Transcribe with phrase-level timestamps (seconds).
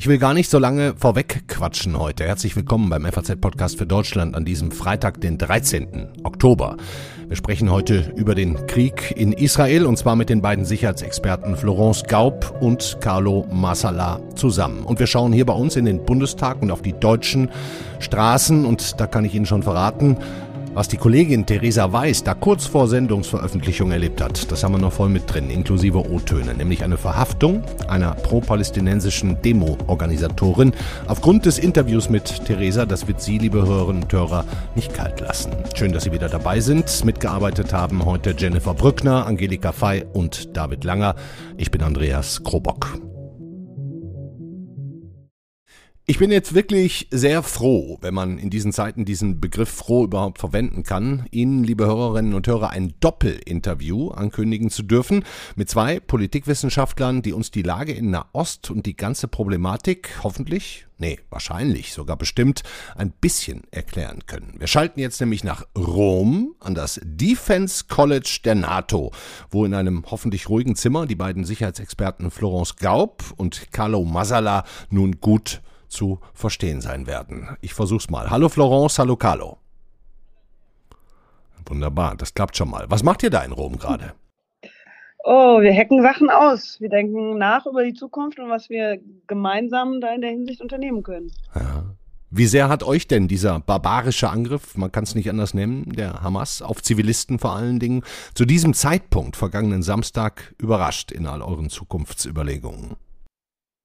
[0.00, 2.24] Ich will gar nicht so lange vorweg quatschen heute.
[2.24, 6.08] Herzlich willkommen beim FAZ-Podcast für Deutschland an diesem Freitag, den 13.
[6.22, 6.78] Oktober.
[7.28, 12.04] Wir sprechen heute über den Krieg in Israel und zwar mit den beiden Sicherheitsexperten Florence
[12.04, 14.84] Gaub und Carlo Massala zusammen.
[14.84, 17.50] Und wir schauen hier bei uns in den Bundestag und auf die deutschen
[17.98, 20.16] Straßen und da kann ich Ihnen schon verraten,
[20.72, 24.92] was die Kollegin Theresa Weiß da kurz vor Sendungsveröffentlichung erlebt hat, das haben wir noch
[24.92, 30.72] voll mit drin, inklusive O-Töne, nämlich eine Verhaftung einer pro-palästinensischen Demo-Organisatorin.
[31.06, 35.52] Aufgrund des Interviews mit Theresa, das wird Sie, liebe Hörerinnen und Hörer, nicht kalt lassen.
[35.74, 37.04] Schön, dass Sie wieder dabei sind.
[37.04, 41.14] Mitgearbeitet haben heute Jennifer Brückner, Angelika Fey und David Langer.
[41.56, 43.09] Ich bin Andreas Krobock.
[46.10, 50.40] Ich bin jetzt wirklich sehr froh, wenn man in diesen Zeiten diesen Begriff froh überhaupt
[50.40, 57.22] verwenden kann, Ihnen, liebe Hörerinnen und Hörer, ein Doppelinterview ankündigen zu dürfen mit zwei Politikwissenschaftlern,
[57.22, 62.64] die uns die Lage in Nahost und die ganze Problematik hoffentlich, nee, wahrscheinlich sogar bestimmt,
[62.96, 64.56] ein bisschen erklären können.
[64.58, 69.12] Wir schalten jetzt nämlich nach Rom an das Defense College der NATO,
[69.52, 75.20] wo in einem hoffentlich ruhigen Zimmer die beiden Sicherheitsexperten Florence Gaub und Carlo Masala nun
[75.20, 77.56] gut zu verstehen sein werden.
[77.60, 78.30] Ich versuch's mal.
[78.30, 79.58] Hallo Florence, hallo Carlo.
[81.66, 82.86] Wunderbar, das klappt schon mal.
[82.88, 84.14] Was macht ihr da in Rom gerade?
[85.22, 86.80] Oh, wir hacken Sachen aus.
[86.80, 91.02] Wir denken nach über die Zukunft und was wir gemeinsam da in der Hinsicht unternehmen
[91.02, 91.30] können.
[91.54, 91.84] Ja.
[92.32, 96.22] Wie sehr hat euch denn dieser barbarische Angriff, man kann es nicht anders nennen, der
[96.22, 98.04] Hamas auf Zivilisten vor allen Dingen,
[98.34, 102.96] zu diesem Zeitpunkt vergangenen Samstag überrascht in all euren Zukunftsüberlegungen?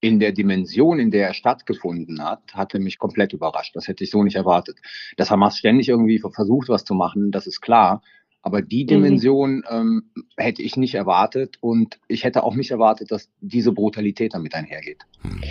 [0.06, 3.75] In der Dimension, in der er stattgefunden hat, hatte mich komplett überrascht.
[3.75, 4.78] Das hätte ich so nicht erwartet.
[5.17, 8.03] Dass Hamas ständig irgendwie versucht, was zu machen, das ist klar.
[8.44, 8.88] Aber die mhm.
[8.88, 14.36] Dimension ähm, hätte ich nicht erwartet und ich hätte auch nicht erwartet, dass diese Brutalität
[14.36, 15.02] damit einhergeht.
[15.23, 15.42] Mhm.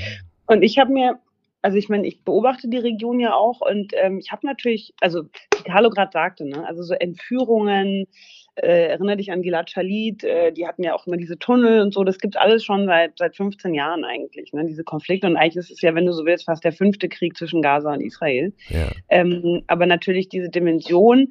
[0.46, 1.18] Und ich habe mir,
[1.60, 5.24] also ich meine, ich beobachte die Region ja auch und ähm, ich habe natürlich, also
[5.24, 8.06] wie Carlo gerade sagte, ne, also so Entführungen,
[8.56, 11.92] äh, erinnere dich an Gilad Shalit, äh, die hatten ja auch immer diese Tunnel und
[11.92, 15.26] so, das gibt alles schon seit, seit 15 Jahren eigentlich, ne, diese Konflikte.
[15.26, 17.92] Und eigentlich ist es ja, wenn du so willst, fast der fünfte Krieg zwischen Gaza
[17.92, 18.52] und Israel.
[18.68, 18.88] Ja.
[19.08, 21.28] Ähm, aber natürlich diese Dimension,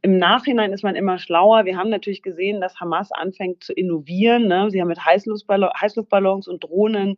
[0.00, 1.64] im Nachhinein ist man immer schlauer.
[1.64, 4.46] Wir haben natürlich gesehen, dass Hamas anfängt zu innovieren.
[4.46, 4.70] Ne?
[4.70, 7.16] Sie haben mit Heißluftballons und Drohnen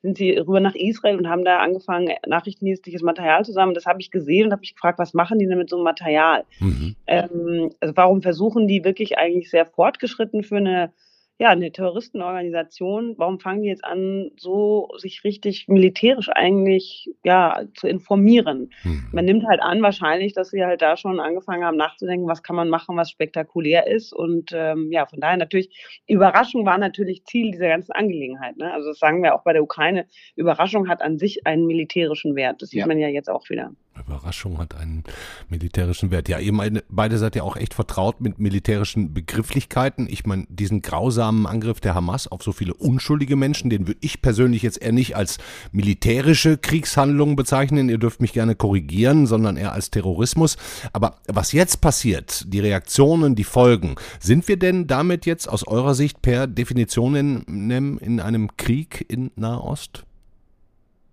[0.00, 3.74] sind sie rüber nach Israel und haben da angefangen, nachrichtendienstliches Material zu sammeln.
[3.74, 5.84] Das habe ich gesehen und habe mich gefragt, was machen die denn mit so einem
[5.84, 6.44] Material?
[6.58, 6.96] Mhm.
[7.06, 10.92] Ähm, also warum versuchen die wirklich eigentlich sehr fortgeschritten für eine
[11.42, 17.88] ja, eine Terroristenorganisation, warum fangen die jetzt an, so sich richtig militärisch eigentlich ja, zu
[17.88, 18.70] informieren?
[18.82, 19.06] Hm.
[19.10, 22.54] Man nimmt halt an, wahrscheinlich, dass sie halt da schon angefangen haben nachzudenken, was kann
[22.54, 24.12] man machen, was spektakulär ist.
[24.12, 28.56] Und ähm, ja, von daher natürlich, Überraschung war natürlich Ziel dieser ganzen Angelegenheit.
[28.56, 28.72] Ne?
[28.72, 32.62] Also das sagen wir auch bei der Ukraine, Überraschung hat an sich einen militärischen Wert.
[32.62, 32.86] Das sieht ja.
[32.86, 33.72] man ja jetzt auch wieder.
[34.00, 35.04] Überraschung hat einen
[35.48, 36.28] militärischen Wert.
[36.28, 36.52] Ja, ihr
[36.88, 40.06] beide seid ja auch echt vertraut mit militärischen Begrifflichkeiten.
[40.08, 44.22] Ich meine, diesen grausamen Angriff der Hamas auf so viele unschuldige Menschen, den würde ich
[44.22, 45.38] persönlich jetzt eher nicht als
[45.72, 47.88] militärische Kriegshandlung bezeichnen.
[47.88, 50.56] Ihr dürft mich gerne korrigieren, sondern eher als Terrorismus.
[50.92, 55.94] Aber was jetzt passiert, die Reaktionen, die Folgen, sind wir denn damit jetzt aus eurer
[55.94, 60.04] Sicht per Definition in, in einem Krieg in Nahost?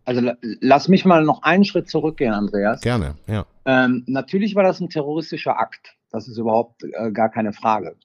[0.10, 2.82] Also lass mich mal noch einen Schritt zurückgehen, Andreas.
[2.82, 3.46] Gerne, ja.
[3.66, 5.98] Ähm, natürlich war das ein terroristischer Akt.
[6.10, 7.96] Das ist überhaupt äh, gar keine Frage.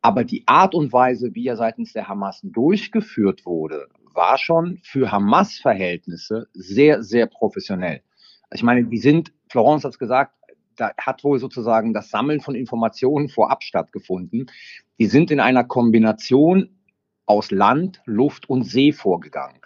[0.00, 5.10] Aber die Art und Weise, wie er seitens der Hamas durchgeführt wurde, war schon für
[5.10, 8.02] Hamas-Verhältnisse sehr, sehr professionell.
[8.52, 10.36] Ich meine, die sind, Florence hat es gesagt,
[10.76, 14.52] da hat wohl sozusagen das Sammeln von Informationen vorab stattgefunden.
[15.00, 16.78] Die sind in einer Kombination
[17.26, 19.58] aus Land, Luft und See vorgegangen.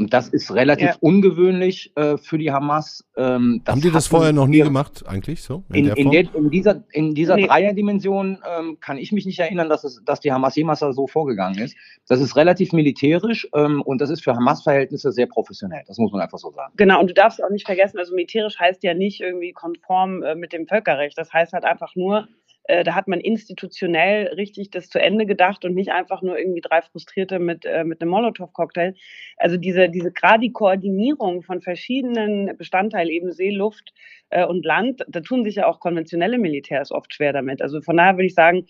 [0.00, 0.96] Und das ist relativ ja.
[1.00, 3.04] ungewöhnlich äh, für die Hamas.
[3.18, 5.62] Ähm, Haben die das vorher noch nie gemacht, eigentlich so?
[5.68, 7.46] In, in, in, der, in dieser, in dieser nee.
[7.46, 11.58] Dreierdimension ähm, kann ich mich nicht erinnern, dass, es, dass die Hamas jemals so vorgegangen
[11.58, 11.76] ist.
[12.08, 15.82] Das ist relativ militärisch ähm, und das ist für Hamas-Verhältnisse sehr professionell.
[15.86, 16.72] Das muss man einfach so sagen.
[16.78, 20.34] Genau, und du darfst auch nicht vergessen, also militärisch heißt ja nicht irgendwie konform äh,
[20.34, 21.18] mit dem Völkerrecht.
[21.18, 22.26] Das heißt halt einfach nur,
[22.64, 26.60] äh, da hat man institutionell richtig das zu Ende gedacht und nicht einfach nur irgendwie
[26.60, 28.94] drei Frustrierte mit, äh, mit einem Molotow-Cocktail.
[29.36, 33.92] Also diese, diese gerade die Koordinierung von verschiedenen Bestandteilen, eben See, Luft
[34.28, 37.62] äh, und Land, da tun sich ja auch konventionelle Militärs oft schwer damit.
[37.62, 38.66] Also von daher würde ich sagen,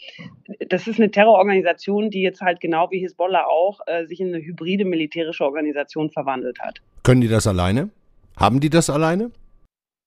[0.69, 4.43] das ist eine Terrororganisation, die jetzt halt genau wie Hisbollah auch äh, sich in eine
[4.43, 6.81] hybride militärische Organisation verwandelt hat.
[7.03, 7.91] Können die das alleine?
[8.37, 9.31] Haben die das alleine?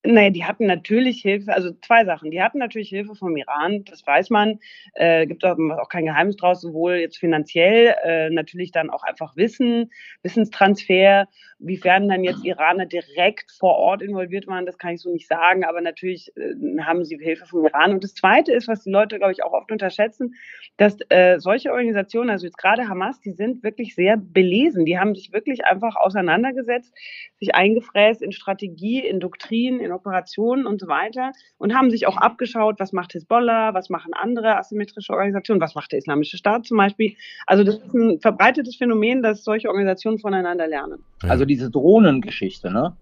[0.05, 2.29] Naja, die hatten natürlich Hilfe, also zwei Sachen.
[2.29, 4.59] Die hatten natürlich Hilfe vom Iran, das weiß man.
[4.95, 9.37] Äh, gibt auch, auch kein Geheimnis draus, sowohl jetzt finanziell, äh, natürlich dann auch einfach
[9.37, 9.91] Wissen,
[10.21, 11.29] Wissenstransfer.
[11.65, 15.63] Wiefern dann jetzt Iraner direkt vor Ort involviert waren, das kann ich so nicht sagen,
[15.63, 17.93] aber natürlich äh, haben sie Hilfe vom Iran.
[17.93, 20.35] Und das Zweite ist, was die Leute, glaube ich, auch oft unterschätzen,
[20.77, 24.85] dass äh, solche Organisationen, also jetzt gerade Hamas, die sind wirklich sehr belesen.
[24.85, 26.93] Die haben sich wirklich einfach auseinandergesetzt,
[27.39, 32.17] sich eingefräst in Strategie, in Doktrin, in Operationen und so weiter und haben sich auch
[32.17, 36.77] abgeschaut, was macht Hezbollah, was machen andere asymmetrische Organisationen, was macht der Islamische Staat zum
[36.77, 37.15] Beispiel.
[37.45, 41.03] Also das ist ein verbreitetes Phänomen, dass solche Organisationen voneinander lernen.
[41.21, 42.97] Also diese Drohnengeschichte, ne?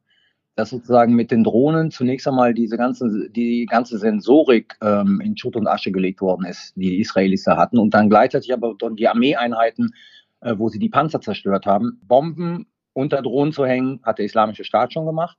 [0.55, 5.55] dass sozusagen mit den Drohnen zunächst einmal diese ganze, die ganze Sensorik ähm, in Schutt
[5.55, 8.95] und Asche gelegt worden ist, die die Israelis da hatten und dann gleichzeitig aber dann
[8.95, 9.93] die Armeeeinheiten,
[10.41, 14.65] äh, wo sie die Panzer zerstört haben, Bomben unter Drohnen zu hängen, hat der Islamische
[14.65, 15.37] Staat schon gemacht.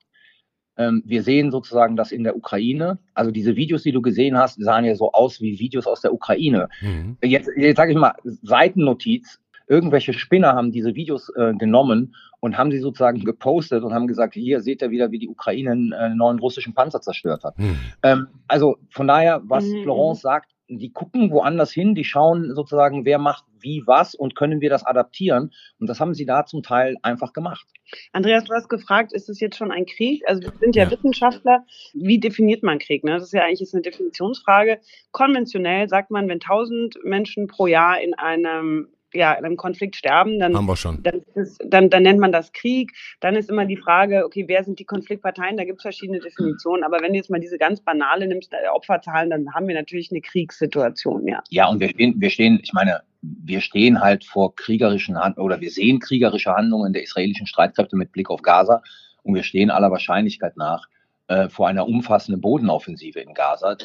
[0.78, 2.98] Ähm, wir sehen sozusagen das in der Ukraine.
[3.12, 6.14] Also diese Videos, die du gesehen hast, sahen ja so aus wie Videos aus der
[6.14, 6.70] Ukraine.
[6.80, 7.18] Mhm.
[7.22, 9.38] Jetzt, jetzt sage ich mal, Seitennotiz.
[9.72, 14.34] Irgendwelche Spinner haben diese Videos äh, genommen und haben sie sozusagen gepostet und haben gesagt,
[14.34, 17.58] hier seht ihr wieder, wie die Ukraine einen äh, neuen russischen Panzer zerstört hat.
[17.58, 17.78] Mhm.
[18.02, 19.84] Ähm, also von daher, was mhm.
[19.84, 24.60] Florence sagt, die gucken woanders hin, die schauen sozusagen, wer macht wie was und können
[24.60, 25.52] wir das adaptieren.
[25.78, 27.66] Und das haben sie da zum Teil einfach gemacht.
[28.12, 30.22] Andreas, du hast gefragt, ist es jetzt schon ein Krieg?
[30.26, 30.90] Also wir sind ja, ja.
[30.90, 31.64] Wissenschaftler.
[31.94, 33.04] Wie definiert man Krieg?
[33.04, 33.12] Ne?
[33.12, 34.80] Das ist ja eigentlich jetzt eine Definitionsfrage.
[35.12, 40.38] Konventionell sagt man, wenn 1000 Menschen pro Jahr in einem ja, in einem Konflikt sterben,
[40.38, 41.02] dann, Haben wir schon.
[41.02, 42.92] Dann, es, dann, dann, nennt man das Krieg.
[43.20, 45.56] Dann ist immer die Frage, okay, wer sind die Konfliktparteien?
[45.56, 46.84] Da gibt es verschiedene Definitionen.
[46.84, 50.10] Aber wenn du jetzt mal diese ganz banale nimmst, äh, Opferzahlen, dann haben wir natürlich
[50.10, 51.42] eine Kriegssituation, ja.
[51.50, 55.60] Ja, und wir stehen, wir stehen, ich meine, wir stehen halt vor kriegerischen Handlungen oder
[55.60, 58.82] wir sehen kriegerische Handlungen der israelischen Streitkräfte mit Blick auf Gaza
[59.22, 60.88] und wir stehen aller Wahrscheinlichkeit nach
[61.28, 63.76] äh, vor einer umfassenden Bodenoffensive in Gaza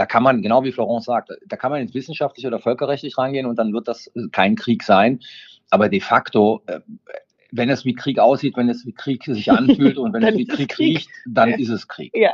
[0.00, 3.44] da kann man, genau wie Florence sagt, da kann man ins wissenschaftlich oder völkerrechtlich rangehen
[3.44, 5.20] und dann wird das äh, kein Krieg sein.
[5.68, 6.80] Aber de facto, äh,
[7.52, 10.46] wenn es wie Krieg aussieht, wenn es wie Krieg sich anfühlt und wenn es wie
[10.46, 11.58] Krieg, Krieg riecht, dann ja.
[11.58, 12.14] ist es Krieg.
[12.14, 12.32] Ja.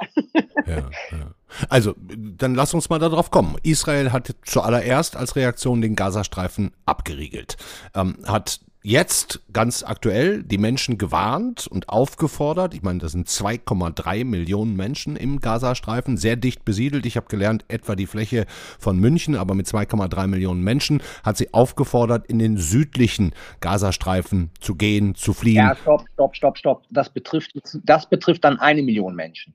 [0.64, 1.34] ja, ja.
[1.68, 3.56] Also, dann lass uns mal darauf kommen.
[3.64, 7.56] Israel hat zuallererst als Reaktion den Gazastreifen abgeriegelt,
[7.96, 12.72] ähm, hat jetzt ganz aktuell die Menschen gewarnt und aufgefordert.
[12.72, 17.04] Ich meine, das sind 2,3 Millionen Menschen im Gazastreifen, sehr dicht besiedelt.
[17.04, 18.46] Ich habe gelernt, etwa die Fläche
[18.78, 24.76] von München, aber mit 2,3 Millionen Menschen hat sie aufgefordert, in den südlichen Gazastreifen zu
[24.76, 25.56] gehen, zu fliehen.
[25.56, 26.82] Ja, stopp, stopp, stopp, stopp.
[26.88, 29.52] Das betrifft, das betrifft dann eine Million Menschen.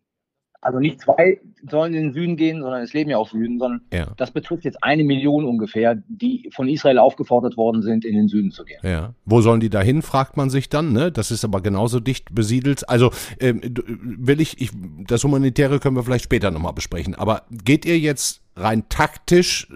[0.61, 3.81] Also nicht zwei sollen in den Süden gehen, sondern es leben ja auch Süden, sondern
[3.91, 4.13] ja.
[4.17, 8.51] das betrifft jetzt eine Million ungefähr, die von Israel aufgefordert worden sind, in den Süden
[8.51, 8.79] zu gehen.
[8.83, 9.15] Ja.
[9.25, 10.93] Wo sollen die dahin, fragt man sich dann.
[10.93, 11.11] Ne?
[11.11, 12.87] Das ist aber genauso dicht besiedelt.
[12.87, 14.69] Also ähm, will ich, ich,
[15.07, 17.15] das Humanitäre können wir vielleicht später nochmal besprechen.
[17.15, 19.67] Aber geht ihr jetzt rein taktisch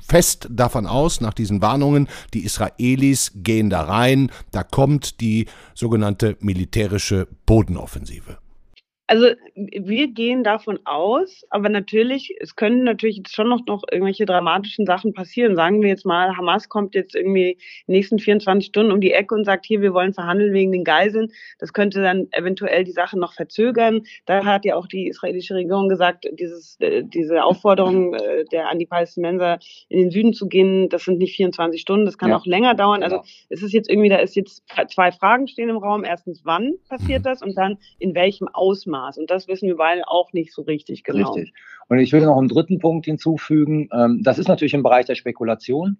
[0.00, 6.36] fest davon aus, nach diesen Warnungen, die Israelis gehen da rein, da kommt die sogenannte
[6.40, 8.38] militärische Bodenoffensive?
[9.10, 14.26] Also wir gehen davon aus, aber natürlich, es können natürlich jetzt schon noch, noch irgendwelche
[14.26, 15.56] dramatischen Sachen passieren.
[15.56, 17.56] Sagen wir jetzt mal, Hamas kommt jetzt irgendwie in
[17.86, 20.84] den nächsten 24 Stunden um die Ecke und sagt, hier, wir wollen verhandeln wegen den
[20.84, 21.32] Geiseln.
[21.58, 24.02] Das könnte dann eventuell die Sache noch verzögern.
[24.26, 28.78] Da hat ja auch die israelische Regierung gesagt, dieses, äh, diese Aufforderung äh, der an
[28.78, 29.58] die Palästinenser
[29.88, 32.36] in den Süden zu gehen, das sind nicht 24 Stunden, das kann ja.
[32.36, 33.02] auch länger dauern.
[33.02, 33.28] Also genau.
[33.48, 36.04] es ist jetzt irgendwie, da ist jetzt zwei Fragen stehen im Raum.
[36.04, 37.40] Erstens, wann passiert das?
[37.40, 38.97] Und dann in welchem Ausmaß?
[38.98, 39.18] Ausmaß.
[39.18, 41.32] Und das wissen wir beide auch nicht so richtig genau.
[41.32, 41.54] Richtig.
[41.88, 43.88] Und ich will noch einen dritten Punkt hinzufügen.
[43.92, 45.98] Ähm, das ist natürlich im Bereich der Spekulation.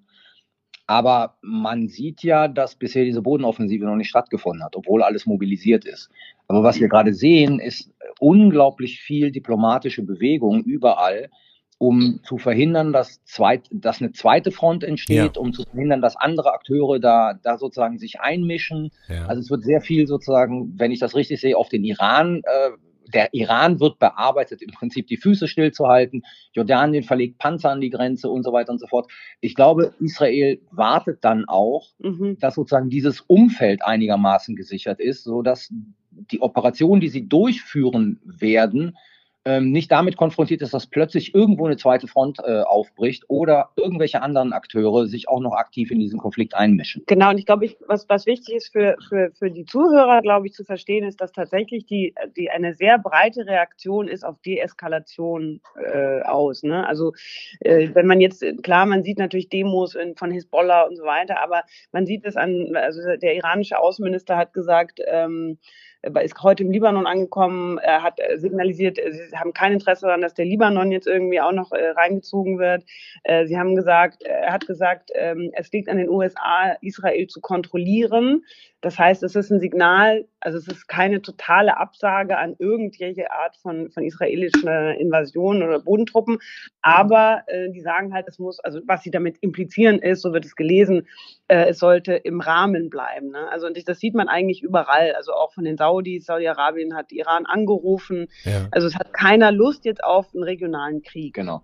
[0.87, 5.85] Aber man sieht ja, dass bisher diese Bodenoffensive noch nicht stattgefunden hat, obwohl alles mobilisiert
[5.85, 6.09] ist.
[6.47, 11.29] Aber was wir gerade sehen, ist unglaublich viel diplomatische Bewegung überall,
[11.77, 15.41] um zu verhindern, dass, zweit, dass eine zweite Front entsteht, ja.
[15.41, 18.91] um zu verhindern, dass andere Akteure da, da sozusagen sich einmischen.
[19.09, 19.27] Ja.
[19.27, 22.71] Also es wird sehr viel sozusagen, wenn ich das richtig sehe, auf den Iran äh,
[23.13, 26.23] der Iran wird bearbeitet, im Prinzip die Füße stillzuhalten.
[26.53, 29.11] Jordanien verlegt Panzer an die Grenze und so weiter und so fort.
[29.41, 32.39] Ich glaube, Israel wartet dann auch, mhm.
[32.39, 35.73] dass sozusagen dieses Umfeld einigermaßen gesichert ist, so dass
[36.11, 38.97] die Operationen, die sie durchführen werden,
[39.45, 44.21] ähm, nicht damit konfrontiert ist, dass plötzlich irgendwo eine zweite Front äh, aufbricht oder irgendwelche
[44.23, 47.05] anderen Akteure sich auch noch aktiv in diesen Konflikt einmischen.
[47.07, 50.53] Genau, und ich glaube, was, was wichtig ist für, für, für die Zuhörer, glaube ich,
[50.53, 56.23] zu verstehen, ist, dass tatsächlich die, die eine sehr breite Reaktion ist auf Deeskalation äh,
[56.23, 56.63] aus.
[56.63, 56.87] Ne?
[56.87, 57.13] Also
[57.61, 61.41] äh, wenn man jetzt, klar, man sieht natürlich Demos in, von Hisbollah und so weiter,
[61.43, 65.59] aber man sieht es an, also der iranische Außenminister hat gesagt, ähm,
[66.03, 70.93] ist heute im Libanon angekommen, hat signalisiert, sie haben kein Interesse daran, dass der Libanon
[70.93, 72.85] jetzt irgendwie auch noch äh, reingezogen wird.
[73.25, 77.41] Äh, sie haben gesagt, er hat gesagt, ähm, es liegt an den USA, Israel zu
[77.41, 78.45] kontrollieren.
[78.81, 83.57] Das heißt, es ist ein Signal, also es ist keine totale Absage an irgendwelche Art
[83.57, 86.39] von, von israelischer Invasion oder Bodentruppen,
[86.81, 90.45] aber äh, die sagen halt, es muss, also was sie damit implizieren ist, so wird
[90.45, 91.09] es gelesen,
[91.49, 93.31] äh, es sollte im Rahmen bleiben.
[93.31, 93.51] Ne?
[93.51, 97.47] Also und das sieht man eigentlich überall, also auch von den Saudis, Saudi-Arabien hat Iran
[97.47, 98.29] angerufen.
[98.45, 98.69] Ja.
[98.71, 101.35] Also es hat keiner Lust jetzt auf einen regionalen Krieg.
[101.35, 101.63] Genau.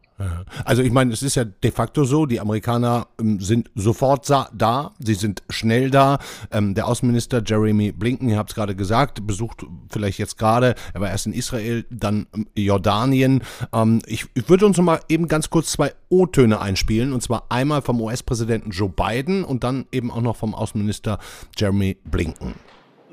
[0.64, 4.92] Also ich meine, es ist ja de facto so, die Amerikaner ähm, sind sofort da,
[4.98, 6.18] sie sind schnell da.
[6.52, 11.00] Ähm, der Außenminister Jeremy Blinken, ihr habt es gerade gesagt, besucht vielleicht jetzt gerade, er
[11.00, 13.42] war erst in Israel, dann ähm, Jordanien.
[13.72, 17.82] Ähm, ich, ich würde uns mal eben ganz kurz zwei O-Töne einspielen, und zwar einmal
[17.82, 21.18] vom US-Präsidenten Joe Biden und dann eben auch noch vom Außenminister
[21.58, 22.54] Jeremy Blinken.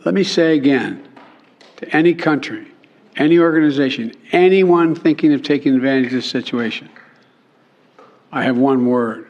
[0.04, 1.08] Let me say again
[1.78, 2.72] to any country
[3.18, 6.90] any organization, anyone thinking of taking advantage of this situation,
[8.32, 9.28] I have one word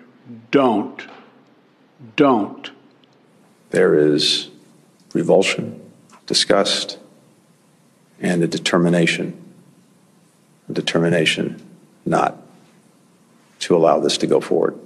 [0.49, 1.05] don't.
[2.15, 2.71] Don't.
[3.71, 4.49] There is
[5.13, 5.81] revulsion,
[6.25, 6.97] disgust,
[8.19, 9.37] and a determination.
[10.69, 11.61] A determination
[12.05, 12.37] not
[13.59, 14.79] to allow this to go forward.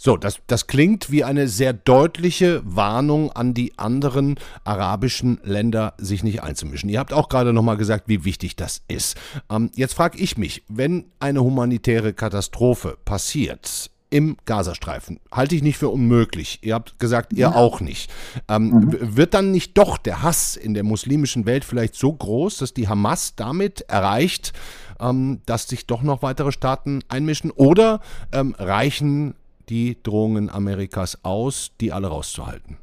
[0.00, 6.22] So, das, das klingt wie eine sehr deutliche Warnung an die anderen arabischen Länder, sich
[6.22, 6.88] nicht einzumischen.
[6.88, 9.16] Ihr habt auch gerade nochmal gesagt, wie wichtig das ist.
[9.50, 15.20] Ähm, jetzt frage ich mich, wenn eine humanitäre Katastrophe passiert, im Gazastreifen.
[15.30, 16.60] Halte ich nicht für unmöglich.
[16.62, 17.54] Ihr habt gesagt, ihr ja.
[17.54, 18.10] auch nicht.
[18.48, 19.16] Ähm, mhm.
[19.16, 22.88] Wird dann nicht doch der Hass in der muslimischen Welt vielleicht so groß, dass die
[22.88, 24.52] Hamas damit erreicht,
[25.00, 27.50] ähm, dass sich doch noch weitere Staaten einmischen?
[27.50, 28.00] Oder
[28.32, 29.34] ähm, reichen
[29.68, 32.78] die Drohungen Amerikas aus, die alle rauszuhalten?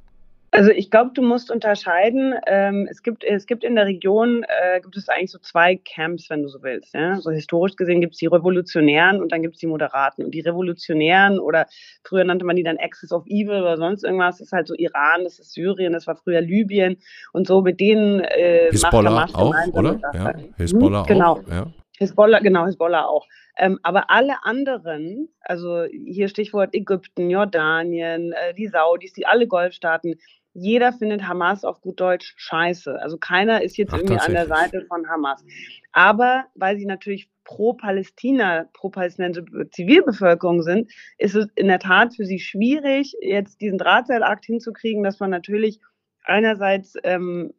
[0.56, 2.34] Also ich glaube, du musst unterscheiden.
[2.48, 6.30] Ähm, es, gibt, es gibt in der Region, äh, gibt es eigentlich so zwei Camps,
[6.30, 6.94] wenn du so willst.
[6.94, 7.20] Ja?
[7.20, 10.24] So historisch gesehen gibt es die Revolutionären und dann gibt es die Moderaten.
[10.24, 11.68] Und die Revolutionären oder
[12.04, 14.76] früher nannte man die dann Axis of Evil oder sonst irgendwas, das ist halt so
[14.76, 16.98] Iran, das ist Syrien, das war früher Libyen
[17.34, 20.00] und so mit denen äh, Hisbollah auch, oder?
[20.14, 21.32] Ja, Hisbollah hm, genau.
[21.34, 21.48] auch.
[21.50, 21.68] Ja.
[22.00, 23.28] Hisbollah, genau, Hisbollah auch.
[23.58, 30.16] Ähm, aber alle anderen, also hier Stichwort Ägypten, Jordanien, äh, die Saudis, die alle Golfstaaten,
[30.54, 33.02] jeder findet Hamas auf gut Deutsch scheiße.
[33.02, 35.44] Also keiner ist jetzt Ach, irgendwie an der Seite von Hamas.
[35.92, 42.16] Aber weil sie natürlich pro Palästina, pro palästinensische Zivilbevölkerung sind, ist es in der Tat
[42.16, 45.82] für sie schwierig, jetzt diesen Drahtseilakt hinzukriegen, dass man natürlich
[46.24, 47.54] einerseits ähm,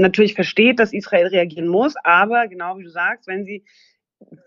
[0.00, 3.64] natürlich versteht, dass Israel reagieren muss, aber genau wie du sagst, wenn sie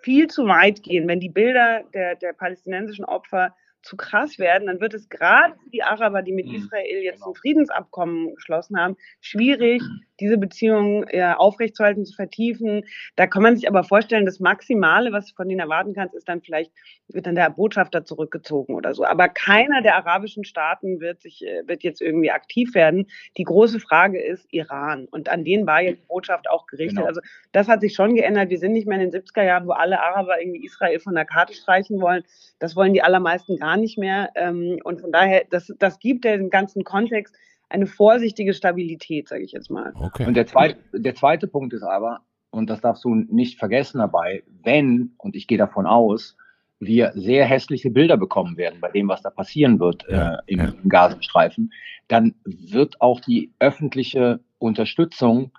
[0.01, 4.80] viel zu weit gehen, wenn die Bilder der, der palästinensischen Opfer zu krass werden, dann
[4.80, 6.56] wird es gerade für die Araber, die mit mhm.
[6.56, 7.32] Israel jetzt genau.
[7.32, 9.84] ein Friedensabkommen geschlossen haben, schwierig,
[10.20, 12.84] diese Beziehungen ja, aufrechtzuerhalten, zu vertiefen.
[13.16, 16.30] Da kann man sich aber vorstellen, das Maximale, was du von denen erwarten kannst, ist
[16.30, 16.72] dann vielleicht,
[17.10, 19.04] wird dann der Botschafter zurückgezogen oder so.
[19.04, 23.08] Aber keiner der arabischen Staaten wird sich, äh, wird jetzt irgendwie aktiv werden.
[23.38, 25.08] Die große Frage ist Iran.
[25.12, 26.98] Und an denen war jetzt die Botschaft auch gerichtet.
[26.98, 27.08] Genau.
[27.08, 27.20] Also
[27.52, 28.50] das hat sich schon geändert.
[28.50, 31.25] Wir sind nicht mehr in den 70er Jahren, wo alle Araber irgendwie Israel von der
[31.25, 32.24] Karte streichen wollen.
[32.60, 34.30] Das wollen die allermeisten gar nicht mehr.
[34.36, 37.36] Ähm, und von daher, das, das gibt den ganzen Kontext
[37.70, 39.94] eine vorsichtige Stabilität, sage ich jetzt mal.
[39.96, 40.25] Okay.
[40.25, 44.44] Und der zweite, der zweite Punkt ist aber, und das darfst du nicht vergessen dabei,
[44.63, 46.38] wenn, und ich gehe davon aus,
[46.80, 50.60] wir sehr hässliche Bilder bekommen werden bei dem, was da passieren wird ja, äh, im,
[50.60, 50.74] ja.
[50.84, 51.74] im Gazastreifen,
[52.08, 55.51] dann wird auch die öffentliche Unterstützung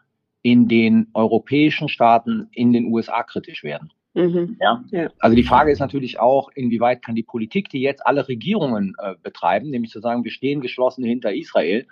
[0.43, 3.93] in den europäischen Staaten, in den USA kritisch werden.
[4.15, 4.57] Mhm.
[4.61, 4.85] Ja?
[4.91, 5.11] ja?
[5.19, 9.15] Also die Frage ist natürlich auch, inwieweit kann die Politik, die jetzt alle Regierungen äh,
[9.23, 11.87] betreiben, nämlich zu sagen, wir stehen geschlossen hinter Israel,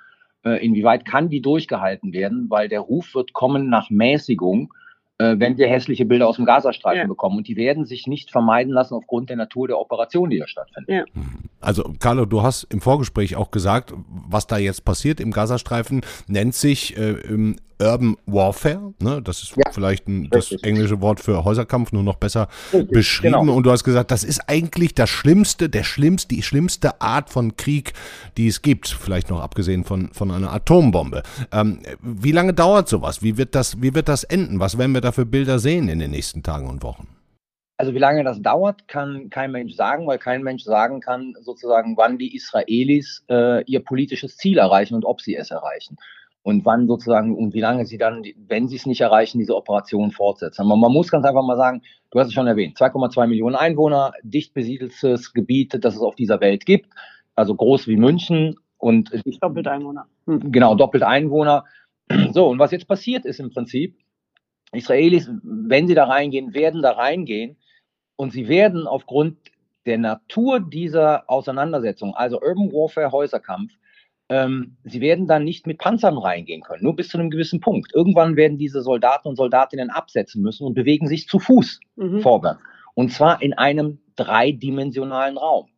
[0.45, 4.73] äh, inwieweit kann die durchgehalten werden, weil der Ruf wird kommen nach Mäßigung,
[5.19, 7.07] äh, wenn wir hässliche Bilder aus dem Gazastreifen ja.
[7.07, 7.39] bekommen.
[7.39, 10.91] Und die werden sich nicht vermeiden lassen aufgrund der Natur der Operation, die da stattfindet.
[10.91, 11.05] Ja.
[11.61, 16.55] Also Carlo, du hast im Vorgespräch auch gesagt, was da jetzt passiert im Gazastreifen, nennt
[16.55, 17.17] sich äh,
[17.81, 18.95] Urban Warfare.
[19.01, 19.21] Ne?
[19.23, 23.41] Das ist ja, vielleicht ein, das englische Wort für Häuserkampf, nur noch besser richtig, beschrieben.
[23.41, 23.55] Genau.
[23.55, 27.57] Und du hast gesagt, das ist eigentlich das Schlimmste, der schlimmste, die schlimmste Art von
[27.57, 27.93] Krieg,
[28.37, 28.89] die es gibt.
[28.89, 31.23] Vielleicht noch abgesehen von, von einer Atombombe.
[31.53, 33.23] Ähm, wie lange dauert sowas?
[33.23, 34.61] Wie wird, das, wie wird das enden?
[34.61, 37.09] Was werden wir da für Bilder sehen in den nächsten Tagen und Wochen?
[37.79, 41.97] Also wie lange das dauert, kann kein Mensch sagen, weil kein Mensch sagen kann, sozusagen,
[41.97, 45.97] wann die Israelis äh, ihr politisches Ziel erreichen und ob sie es erreichen
[46.43, 50.11] und wann sozusagen und wie lange sie dann, wenn sie es nicht erreichen, diese Operation
[50.11, 50.63] fortsetzen.
[50.63, 54.13] Aber man muss ganz einfach mal sagen, du hast es schon erwähnt, 2,2 Millionen Einwohner,
[54.23, 56.91] dicht besiedeltes Gebiet, das es auf dieser Welt gibt,
[57.35, 60.07] also groß wie München und doppelt Einwohner.
[60.27, 60.51] Hm.
[60.51, 61.65] Genau, doppelt Einwohner.
[62.33, 63.97] So, und was jetzt passiert ist im Prinzip,
[64.73, 67.57] Israelis, wenn sie da reingehen, werden da reingehen
[68.17, 69.39] und sie werden aufgrund
[69.87, 73.73] der Natur dieser Auseinandersetzung, also Urban Warfare, Häuserkampf,
[74.33, 77.95] ähm, sie werden dann nicht mit Panzern reingehen können, nur bis zu einem gewissen Punkt.
[77.95, 82.21] Irgendwann werden diese Soldaten und Soldatinnen absetzen müssen und bewegen sich zu Fuß mhm.
[82.21, 82.61] vorwärts.
[82.95, 85.69] Und zwar in einem dreidimensionalen Raum.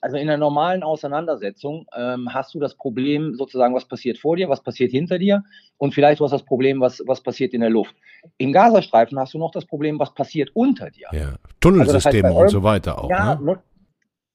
[0.00, 4.48] Also in einer normalen Auseinandersetzung ähm, hast du das Problem sozusagen, was passiert vor dir,
[4.48, 5.44] was passiert hinter dir
[5.78, 7.94] und vielleicht du hast das Problem, was, was passiert in der Luft.
[8.38, 11.06] Im Gazastreifen hast du noch das Problem, was passiert unter dir.
[11.12, 11.36] Ja.
[11.60, 13.08] Tunnelsysteme also das heißt, und so weiter auch.
[13.08, 13.62] Ja, ne?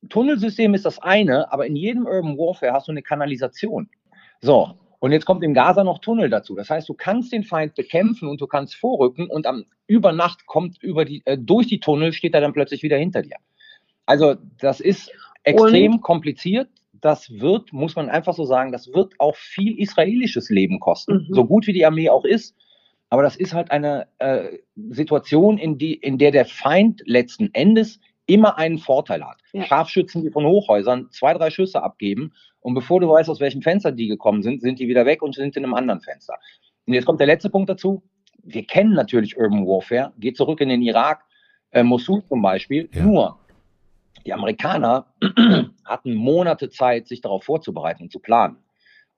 [0.07, 3.89] Tunnelsystem ist das eine, aber in jedem Urban Warfare hast du eine Kanalisation.
[4.41, 6.55] So, und jetzt kommt im Gaza noch Tunnel dazu.
[6.55, 10.45] Das heißt, du kannst den Feind bekämpfen und du kannst vorrücken und am über Nacht
[10.45, 13.37] kommt über die, äh, durch die Tunnel steht er dann plötzlich wieder hinter dir.
[14.05, 15.11] Also das ist
[15.43, 16.01] extrem und?
[16.01, 16.69] kompliziert.
[16.93, 21.33] Das wird, muss man einfach so sagen, das wird auch viel israelisches Leben kosten, mhm.
[21.33, 22.55] so gut wie die Armee auch ist.
[23.09, 27.99] Aber das ist halt eine äh, Situation, in, die, in der der Feind letzten Endes
[28.29, 29.37] immer einen Vorteil hat.
[29.51, 29.63] Ja.
[29.63, 33.91] Scharfschützen, die von Hochhäusern zwei, drei Schüsse abgeben und bevor du weißt, aus welchem Fenster
[33.91, 36.35] die gekommen sind, sind die wieder weg und sind in einem anderen Fenster.
[36.85, 38.03] Und jetzt kommt der letzte Punkt dazu.
[38.43, 41.23] Wir kennen natürlich Urban Warfare, geht zurück in den Irak,
[41.71, 42.89] äh, Mosul zum Beispiel.
[42.93, 43.03] Ja.
[43.03, 43.37] Nur,
[44.25, 45.07] die Amerikaner
[45.85, 48.57] hatten Monate Zeit, sich darauf vorzubereiten und zu planen.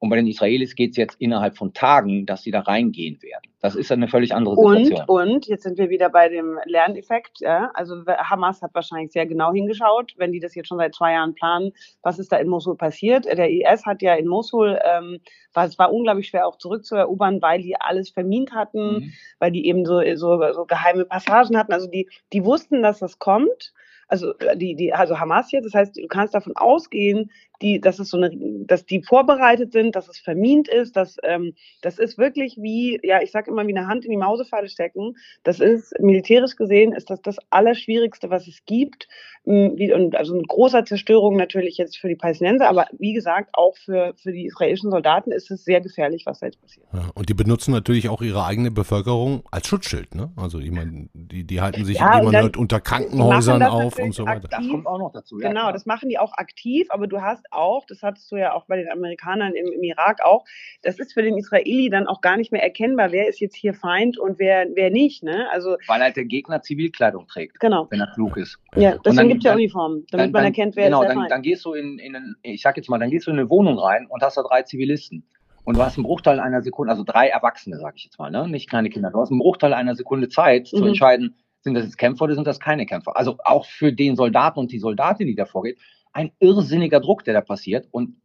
[0.01, 3.51] Und bei den Israelis geht es jetzt innerhalb von Tagen, dass sie da reingehen werden.
[3.61, 5.05] Das ist eine völlig andere Situation.
[5.07, 7.39] Und, und jetzt sind wir wieder bei dem Lerneffekt.
[7.39, 7.69] Ja?
[7.75, 11.35] Also Hamas hat wahrscheinlich sehr genau hingeschaut, wenn die das jetzt schon seit zwei Jahren
[11.35, 13.25] planen, was ist da in Mosul passiert.
[13.25, 15.19] Der IS hat ja in Mosul, ähm,
[15.53, 19.13] war, es war unglaublich schwer auch zurückzuerobern, weil die alles vermint hatten, mhm.
[19.37, 21.73] weil die eben so, so, so geheime Passagen hatten.
[21.73, 23.71] Also die, die wussten, dass das kommt
[24.11, 27.31] also die, die, also Hamas jetzt, das heißt, du kannst davon ausgehen,
[27.61, 28.31] die, dass es so eine,
[28.65, 33.21] dass die vorbereitet sind, dass es vermint ist, dass ähm, das ist wirklich wie, ja,
[33.21, 35.15] ich sage immer wie eine Hand in die Mausefalle stecken.
[35.43, 39.07] Das ist militärisch gesehen ist das das Allerschwierigste, was es gibt.
[39.45, 43.49] Hm, wie, und also eine große Zerstörung natürlich jetzt für die Palästinenser, aber wie gesagt
[43.53, 46.85] auch für für die israelischen Soldaten ist es sehr gefährlich, was da jetzt passiert.
[46.93, 50.31] Ja, und die benutzen natürlich auch ihre eigene Bevölkerung als Schutzschild, ne?
[50.35, 54.25] Also ich meine, die die halten sich, ja, man hört, unter Krankenhäusern auf und so
[54.25, 54.45] weiter.
[54.45, 54.59] Aktiv.
[54.59, 55.39] Das kommt auch noch dazu.
[55.39, 55.73] Ja, genau, klar.
[55.73, 58.77] das machen die auch aktiv, aber du hast auch, das hattest du ja auch bei
[58.77, 60.45] den Amerikanern im, im, Irak auch,
[60.81, 63.73] das ist für den Israeli dann auch gar nicht mehr erkennbar, wer ist jetzt hier
[63.73, 65.23] Feind und wer, wer nicht.
[65.23, 65.47] Ne?
[65.51, 67.87] Also, Weil halt der Gegner Zivilkleidung trägt, genau.
[67.89, 68.57] wenn er klug ist.
[68.75, 71.23] Ja, deswegen gibt es ja Uniformen, damit dann, man erkennt, wer genau, ist der dann,
[71.23, 71.31] Feind.
[71.31, 73.49] dann gehst du in, in einen, ich sag jetzt mal, dann gehst du in eine
[73.49, 75.25] Wohnung rein und hast da drei Zivilisten.
[75.63, 78.47] Und du hast einen Bruchteil einer Sekunde, also drei Erwachsene, sage ich jetzt mal, ne?
[78.47, 79.11] nicht kleine Kinder.
[79.11, 80.77] Du hast einen Bruchteil einer Sekunde Zeit mhm.
[80.77, 83.15] zu entscheiden, sind das jetzt Kämpfer oder sind das keine Kämpfer?
[83.15, 85.77] Also auch für den Soldaten und die Soldatin, die da vorgeht,
[86.13, 87.87] ein irrsinniger Druck, der da passiert.
[87.91, 88.15] Und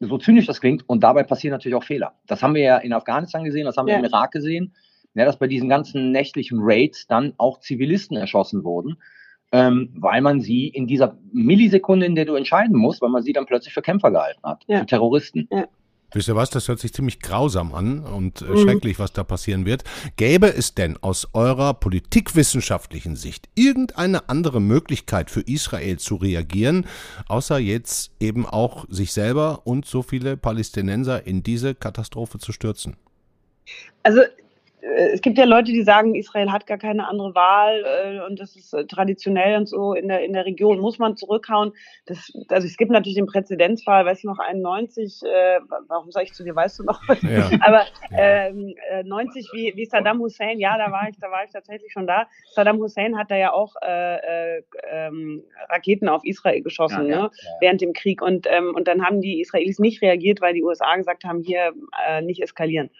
[0.00, 2.14] so zynisch das klingt, und dabei passieren natürlich auch Fehler.
[2.26, 3.94] Das haben wir ja in Afghanistan gesehen, das haben ja.
[3.94, 4.74] wir im Irak gesehen,
[5.14, 8.96] ja, dass bei diesen ganzen nächtlichen Raids dann auch Zivilisten erschossen wurden,
[9.52, 13.32] ähm, weil man sie in dieser Millisekunde, in der du entscheiden musst, weil man sie
[13.32, 14.80] dann plötzlich für Kämpfer gehalten hat, ja.
[14.80, 15.48] für Terroristen.
[16.12, 18.58] Wisst ihr was, das hört sich ziemlich grausam an und äh, mhm.
[18.58, 19.84] schrecklich, was da passieren wird.
[20.16, 26.86] Gäbe es denn aus eurer politikwissenschaftlichen Sicht irgendeine andere Möglichkeit für Israel zu reagieren,
[27.28, 32.96] außer jetzt eben auch sich selber und so viele Palästinenser in diese Katastrophe zu stürzen?
[34.02, 34.22] Also
[34.94, 38.56] es gibt ja Leute, die sagen, Israel hat gar keine andere Wahl äh, und das
[38.56, 41.72] ist äh, traditionell und so in der, in der Region muss man zurückhauen.
[42.06, 46.34] Das, also es gibt natürlich den Präzedenzfall, weiß ich noch, 91, äh, warum sage ich
[46.34, 47.00] zu dir, weißt du noch?
[47.22, 47.50] Ja.
[47.60, 47.84] Aber
[48.16, 52.06] ähm, 90 wie, wie Saddam Hussein, ja, da war ich, da war ich tatsächlich schon
[52.06, 52.26] da.
[52.52, 57.30] Saddam Hussein hat da ja auch äh, ähm, Raketen auf Israel geschossen, ja, ne?
[57.32, 57.50] Ja.
[57.60, 58.22] während dem Krieg.
[58.22, 61.72] Und, ähm, und dann haben die Israelis nicht reagiert, weil die USA gesagt haben, hier
[62.06, 62.90] äh, nicht eskalieren.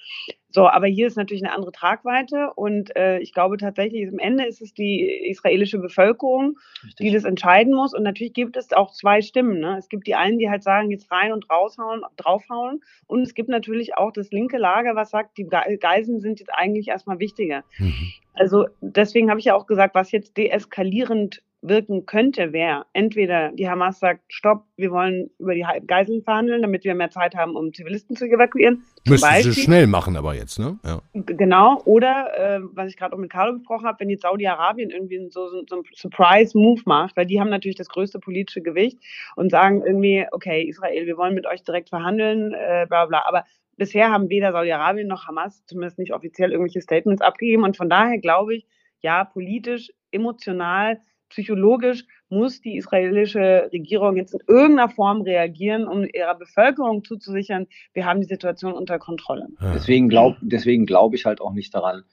[0.57, 4.47] So, aber hier ist natürlich eine andere Tragweite und äh, ich glaube tatsächlich, am Ende
[4.47, 7.07] ist es die israelische Bevölkerung, Richtig.
[7.07, 7.93] die das entscheiden muss.
[7.93, 9.61] Und natürlich gibt es auch zwei Stimmen.
[9.61, 9.77] Ne?
[9.77, 12.81] Es gibt die einen, die halt sagen, jetzt rein und raushauen, draufhauen.
[13.07, 16.89] Und es gibt natürlich auch das linke Lager, was sagt, die Geiseln sind jetzt eigentlich
[16.89, 17.63] erstmal wichtiger.
[17.77, 18.13] Mhm.
[18.33, 23.69] Also deswegen habe ich ja auch gesagt, was jetzt deeskalierend wirken könnte, wäre entweder die
[23.69, 27.73] Hamas sagt, stopp, wir wollen über die Geiseln verhandeln, damit wir mehr Zeit haben, um
[27.73, 28.85] Zivilisten zu evakuieren.
[29.07, 30.79] Müssen sie schnell machen aber jetzt, ne?
[30.85, 31.01] Ja.
[31.15, 35.29] Genau, oder äh, was ich gerade auch mit Carlo besprochen habe, wenn jetzt Saudi-Arabien irgendwie
[35.31, 38.99] so, so, so einen Surprise-Move macht, weil die haben natürlich das größte politische Gewicht
[39.37, 43.25] und sagen irgendwie, okay, Israel, wir wollen mit euch direkt verhandeln, äh, bla bla.
[43.27, 43.45] Aber
[43.77, 48.19] bisher haben weder Saudi-Arabien noch Hamas zumindest nicht offiziell irgendwelche Statements abgegeben und von daher
[48.19, 48.67] glaube ich,
[49.01, 56.35] ja, politisch, emotional psychologisch muss die israelische Regierung jetzt in irgendeiner Form reagieren, um ihrer
[56.35, 59.49] Bevölkerung zuzusichern, wir haben die Situation unter Kontrolle.
[59.75, 62.05] Deswegen glaube deswegen glaub ich halt auch nicht daran,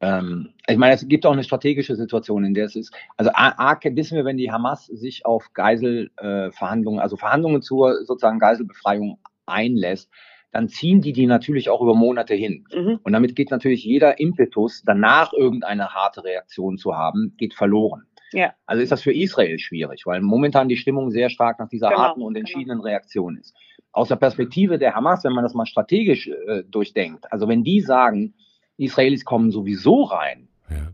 [0.00, 2.94] Ähm, ich meine, es gibt auch eine strategische Situation, in der es ist.
[3.16, 8.04] Also A, A wissen wir, wenn die Hamas sich auf Geiselverhandlungen, äh, also Verhandlungen zur
[8.04, 10.08] sozusagen Geiselbefreiung einlässt,
[10.52, 12.64] dann ziehen die die natürlich auch über Monate hin.
[12.72, 13.00] Mhm.
[13.02, 18.04] Und damit geht natürlich jeder Impetus, danach irgendeine harte Reaktion zu haben, geht verloren.
[18.32, 18.52] Ja.
[18.66, 22.00] Also ist das für Israel schwierig, weil momentan die Stimmung sehr stark nach dieser genau,
[22.00, 22.40] harten und genau.
[22.40, 22.88] entschiedenen genau.
[22.88, 23.54] Reaktion ist.
[23.92, 27.80] Aus der Perspektive der Hamas, wenn man das mal strategisch äh, durchdenkt, also wenn die
[27.80, 28.34] sagen,
[28.76, 30.92] Israelis kommen sowieso rein, ja.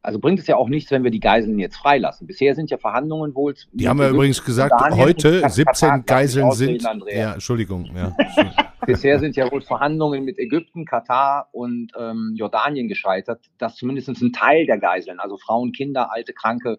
[0.00, 2.26] Also bringt es ja auch nichts, wenn wir die Geiseln jetzt freilassen.
[2.26, 3.54] Bisher sind ja Verhandlungen wohl.
[3.72, 6.82] Die haben ja übrigens gesagt, heute 17 Geiseln sind.
[7.12, 7.90] Ja, Entschuldigung.
[7.94, 8.16] Ja.
[8.86, 14.32] Bisher sind ja wohl Verhandlungen mit Ägypten, Katar und ähm, Jordanien gescheitert, dass zumindest ein
[14.32, 16.78] Teil der Geiseln, also Frauen, Kinder, alte, Kranke,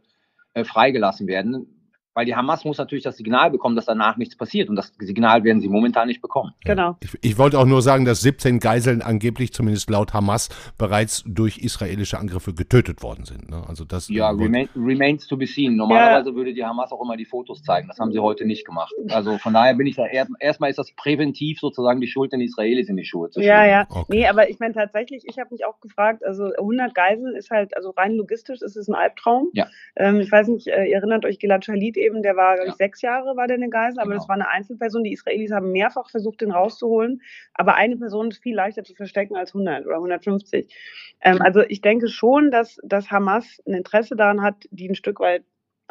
[0.53, 1.78] äh, freigelassen werden
[2.13, 4.69] weil die Hamas muss natürlich das Signal bekommen, dass danach nichts passiert.
[4.69, 6.53] Und das Signal werden sie momentan nicht bekommen.
[6.65, 6.97] Genau.
[7.01, 11.59] Ich, ich, wollte auch nur sagen, dass 17 Geiseln angeblich, zumindest laut Hamas, bereits durch
[11.59, 13.49] israelische Angriffe getötet worden sind.
[13.49, 13.63] Ne?
[13.67, 15.75] Also das ja, remain, remains to be seen.
[15.75, 16.35] Normalerweise ja.
[16.35, 17.87] würde die Hamas auch immer die Fotos zeigen.
[17.87, 18.93] Das haben sie heute nicht gemacht.
[19.09, 22.41] Also von daher bin ich da, er, erstmal ist das präventiv sozusagen die Schuld den
[22.41, 23.49] Israelis in die Schuhe zu schieben.
[23.49, 23.87] Ja, ja.
[23.89, 24.05] Okay.
[24.09, 27.75] Nee, aber ich meine tatsächlich, ich habe mich auch gefragt, also 100 Geiseln ist halt,
[27.75, 29.49] also rein logistisch ist es ein Albtraum.
[29.53, 29.67] Ja.
[29.95, 32.75] Ähm, ich weiß nicht, äh, ihr erinnert euch Gilad Shalit eben der war, glaube ich,
[32.75, 34.19] sechs Jahre war der eine Geisel, aber genau.
[34.19, 35.03] das war eine Einzelperson.
[35.03, 37.21] Die Israelis haben mehrfach versucht, den rauszuholen,
[37.53, 40.73] aber eine Person ist viel leichter zu verstecken als 100 oder 150.
[41.21, 45.19] Ähm, also ich denke schon, dass, dass Hamas ein Interesse daran hat, die ein Stück
[45.19, 45.43] weit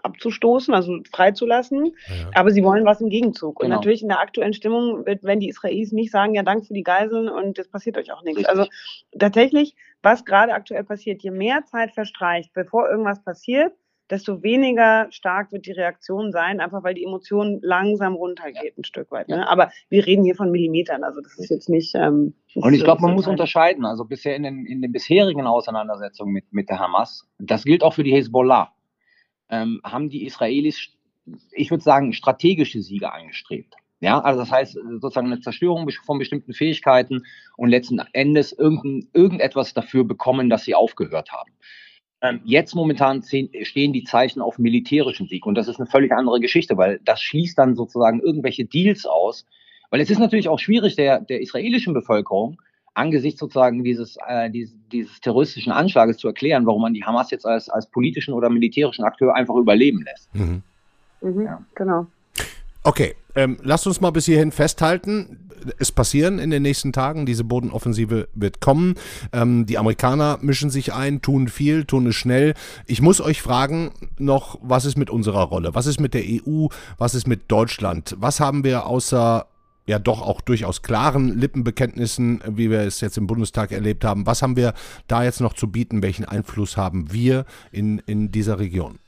[0.02, 1.86] abzustoßen, also freizulassen.
[2.08, 2.30] Ja.
[2.34, 3.58] Aber sie wollen was im Gegenzug.
[3.58, 3.64] Genau.
[3.64, 6.82] Und natürlich in der aktuellen Stimmung, wenn die Israelis nicht sagen, ja, danke für die
[6.82, 8.38] Geiseln und es passiert euch auch nichts.
[8.38, 8.56] Richtig.
[8.56, 8.70] Also
[9.18, 13.72] tatsächlich, was gerade aktuell passiert, je mehr Zeit verstreicht, bevor irgendwas passiert,
[14.10, 18.72] desto weniger stark wird die Reaktion sein, einfach weil die Emotion langsam runtergeht ja.
[18.76, 19.28] ein Stück weit.
[19.28, 19.48] Ne?
[19.48, 21.94] Aber wir reden hier von Millimetern, also das ist jetzt nicht.
[21.94, 23.84] Ähm, und ich glaube, man muss unterscheiden.
[23.84, 27.94] Also bisher in den, in den bisherigen Auseinandersetzungen mit, mit der Hamas, das gilt auch
[27.94, 28.72] für die Hezbollah,
[29.50, 30.88] ähm, haben die Israelis,
[31.52, 33.74] ich würde sagen, strategische Siege angestrebt.
[34.00, 37.24] Ja, also das heißt sozusagen eine Zerstörung von bestimmten Fähigkeiten
[37.56, 41.50] und letzten Endes irgend, irgendetwas dafür bekommen, dass sie aufgehört haben.
[42.20, 46.40] Ähm, jetzt momentan stehen die Zeichen auf militärischen Sieg und das ist eine völlig andere
[46.40, 49.46] Geschichte, weil das schließt dann sozusagen irgendwelche Deals aus.
[49.90, 52.60] Weil es ist natürlich auch schwierig der, der israelischen Bevölkerung
[52.94, 57.46] angesichts sozusagen dieses, äh, dieses, dieses terroristischen Anschlages zu erklären, warum man die Hamas jetzt
[57.46, 60.34] als, als politischen oder militärischen Akteur einfach überleben lässt.
[60.34, 60.62] Mhm.
[61.20, 61.62] Mhm, ja.
[61.74, 62.06] Genau.
[62.88, 65.50] Okay, ähm, lasst uns mal bis hierhin festhalten.
[65.78, 67.26] Es passieren in den nächsten Tagen.
[67.26, 68.94] Diese Bodenoffensive wird kommen.
[69.30, 72.54] Ähm, die Amerikaner mischen sich ein, tun viel, tun es schnell.
[72.86, 75.74] Ich muss euch fragen noch, was ist mit unserer Rolle?
[75.74, 76.68] Was ist mit der EU?
[76.96, 78.16] Was ist mit Deutschland?
[78.20, 79.46] Was haben wir außer
[79.86, 84.24] ja doch auch durchaus klaren Lippenbekenntnissen, wie wir es jetzt im Bundestag erlebt haben.
[84.24, 84.72] Was haben wir
[85.08, 86.02] da jetzt noch zu bieten?
[86.02, 88.98] Welchen Einfluss haben wir in, in dieser Region?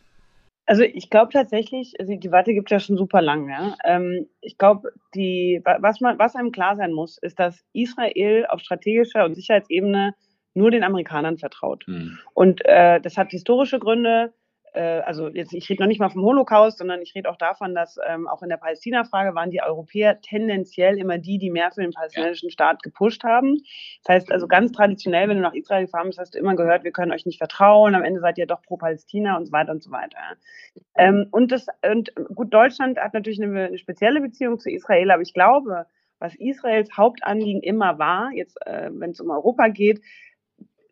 [0.70, 3.48] Also ich glaube tatsächlich, also die Debatte gibt es ja schon super lang.
[3.48, 3.74] Ja?
[3.82, 8.60] Ähm, ich glaube, die, was, man, was einem klar sein muss, ist, dass Israel auf
[8.60, 10.14] strategischer und Sicherheitsebene
[10.54, 11.82] nur den Amerikanern vertraut.
[11.88, 12.20] Mhm.
[12.34, 14.32] Und äh, das hat historische Gründe
[14.78, 17.98] also jetzt, ich rede noch nicht mal vom Holocaust, sondern ich rede auch davon, dass
[18.06, 21.92] ähm, auch in der Palästina-Frage waren die Europäer tendenziell immer die, die mehr für den
[21.92, 22.50] palästinensischen.
[22.50, 23.62] Staat gepusht haben.
[24.04, 26.84] Das heißt also ganz traditionell, wenn du nach Israel gefahren bist, hast du immer gehört,
[26.84, 29.72] wir können euch nicht vertrauen, am Ende seid ihr doch pro Palästina und so weiter
[29.72, 30.18] und so weiter.
[30.96, 35.22] Ähm, und das, und gut, Deutschland hat natürlich eine, eine spezielle Beziehung zu Israel, aber
[35.22, 35.86] ich glaube,
[36.18, 40.00] was Israels Hauptanliegen immer war, jetzt äh, wenn es um Europa geht,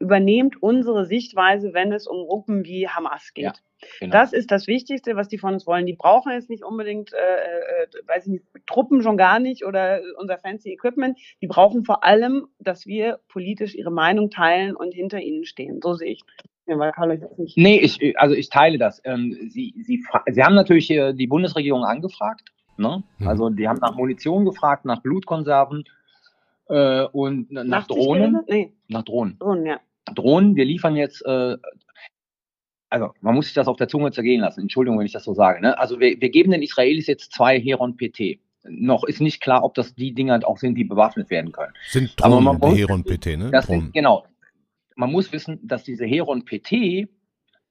[0.01, 3.45] übernehmt unsere Sichtweise, wenn es um Gruppen wie Hamas geht.
[3.45, 3.53] Ja,
[4.01, 4.13] genau.
[4.13, 5.87] Das ist das Wichtigste, was die von uns wollen.
[5.87, 10.01] Die brauchen jetzt nicht unbedingt, äh, äh, weiß ich nicht, Truppen schon gar nicht oder
[10.19, 11.19] unser fancy Equipment.
[11.43, 15.81] Die brauchen vor allem, dass wir politisch ihre Meinung teilen und hinter ihnen stehen.
[15.83, 16.21] So sehe ich.
[16.67, 17.57] Ja.
[17.57, 19.01] Nee, ich, also ich teile das.
[19.05, 22.53] Ähm, Sie, Sie, Sie haben natürlich die Bundesregierung angefragt.
[22.77, 23.03] Ne?
[23.19, 23.29] Mhm.
[23.29, 25.85] Also die haben nach Munition gefragt, nach Blutkonserven
[26.69, 28.41] äh, und nach, nach Drohnen.
[28.47, 28.73] Nee.
[28.89, 29.39] Nach Drohnen.
[29.39, 29.81] Drohnen, ja.
[30.15, 31.57] Drohnen, wir liefern jetzt, äh,
[32.91, 35.35] also man muss sich das auf der Zunge zergehen lassen, Entschuldigung, wenn ich das so
[35.35, 35.61] sage.
[35.61, 35.79] Ne?
[35.79, 38.41] Also wir, wir geben den Israelis jetzt zwei Heron PT.
[38.65, 41.73] Noch ist nicht klar, ob das die Dinger auch sind, die bewaffnet werden können.
[41.89, 43.63] Sind Drohnen, Aber man muss, Heron PT, ne?
[43.63, 44.27] Sind, genau.
[44.97, 47.09] Man muss wissen, dass diese Heron PT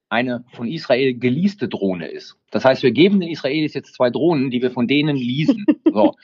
[0.08, 2.36] eine von Israel geleaste Drohne ist.
[2.50, 5.64] Das heißt, wir geben den Israelis jetzt zwei Drohnen, die wir von denen leasen.
[5.90, 6.14] So.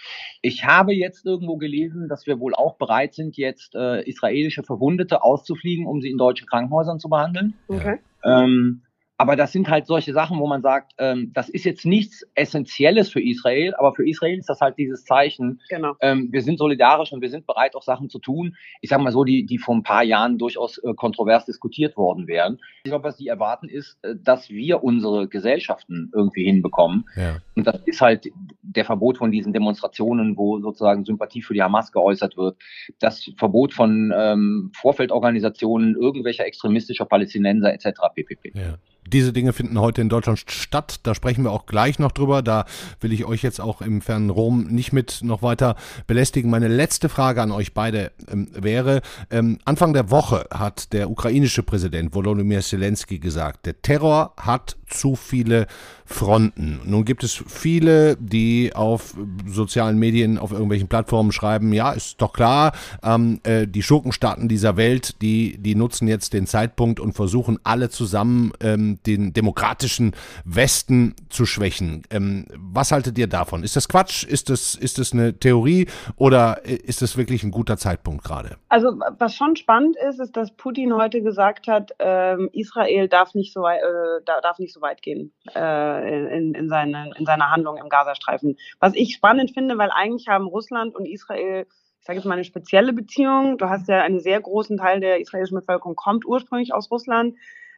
[0.43, 5.23] Ich habe jetzt irgendwo gelesen, dass wir wohl auch bereit sind, jetzt äh, israelische Verwundete
[5.23, 7.55] auszufliegen, um sie in deutschen Krankenhäusern zu behandeln.
[7.67, 7.99] Okay.
[8.23, 8.83] Ähm,
[9.17, 13.11] Aber das sind halt solche Sachen, wo man sagt, ähm, das ist jetzt nichts Essentielles
[13.11, 15.61] für Israel, aber für Israel ist das halt dieses Zeichen.
[15.69, 15.95] Genau.
[16.01, 18.57] Ähm, wir sind solidarisch und wir sind bereit, auch Sachen zu tun.
[18.81, 22.27] Ich sage mal so, die, die vor ein paar Jahren durchaus äh, kontrovers diskutiert worden
[22.27, 22.59] wären.
[22.85, 27.05] Ich glaube, was die erwarten, ist, äh, dass wir unsere Gesellschaften irgendwie hinbekommen.
[27.15, 27.37] Ja.
[27.55, 28.27] Und das ist halt
[28.67, 32.57] der Verbot von diesen Demonstrationen, wo sozusagen Sympathie für die Hamas geäußert wird,
[32.99, 38.01] das Verbot von ähm, Vorfeldorganisationen irgendwelcher extremistischer Palästinenser etc.
[38.15, 38.53] pp.
[38.55, 38.79] Ja.
[39.07, 41.01] Diese Dinge finden heute in Deutschland statt.
[41.03, 42.41] Da sprechen wir auch gleich noch drüber.
[42.41, 42.65] Da
[43.01, 46.51] will ich euch jetzt auch im fernen Rom nicht mit noch weiter belästigen.
[46.51, 51.63] Meine letzte Frage an euch beide ähm, wäre, ähm, Anfang der Woche hat der ukrainische
[51.63, 55.67] Präsident Volodymyr Zelensky gesagt, der Terror hat zu viele
[56.07, 56.81] Fronten.
[56.85, 59.15] Nun gibt es viele, die auf
[59.47, 64.77] sozialen Medien, auf irgendwelchen Plattformen schreiben, ja, ist doch klar, ähm, äh, die Schurkenstaaten dieser
[64.77, 70.13] Welt, die, die nutzen jetzt den Zeitpunkt und versuchen alle zusammen ähm, den demokratischen
[70.45, 72.03] Westen zu schwächen.
[72.11, 73.63] Ähm, was haltet ihr davon?
[73.63, 74.25] Ist das Quatsch?
[74.25, 75.87] Ist das, ist das eine Theorie
[76.17, 78.57] oder ist das wirklich ein guter Zeitpunkt gerade?
[78.69, 83.53] Also was schon spannend ist, ist, dass Putin heute gesagt hat, ähm, Israel darf nicht
[83.53, 85.33] so weit, äh, darf nicht so weit gehen.
[85.55, 88.44] Äh, in, in, seine, in seiner Handlung im Gazastreifen.
[88.81, 91.67] Was ich spannend finde, weil eigentlich haben Russland und Israel
[92.05, 93.57] ich sage jetzt mal eine spezielle Beziehung.
[93.57, 97.35] Du hast ja einen sehr großen Teil der israelischen Bevölkerung kommt ursprünglich aus Russland.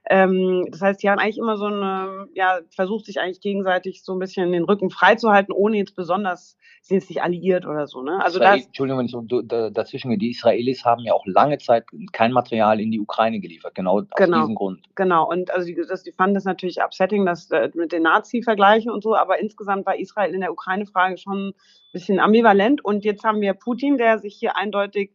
[0.08, 4.12] Ähm, das heißt, die haben eigentlich immer so eine, ja, versucht sich eigentlich gegenseitig so
[4.12, 8.02] ein bisschen den Rücken freizuhalten, ohne jetzt besonders, sind jetzt nicht alliiert oder so.
[8.02, 8.22] Ne?
[8.22, 9.22] Also das, Entschuldigung, wenn ich so
[9.70, 13.74] dazwischen gehe, die Israelis haben ja auch lange Zeit kein Material in die Ukraine geliefert,
[13.74, 14.80] genau, genau aus diesem Grund.
[14.94, 18.92] Genau, und also die, das, die fanden das natürlich upsetting, das äh, mit den Nazi-Vergleichen
[18.92, 21.54] und so, aber insgesamt war Israel in der Ukraine-Frage schon ein
[21.92, 25.10] bisschen ambivalent und jetzt haben wir Putin, der sich hier eindeutig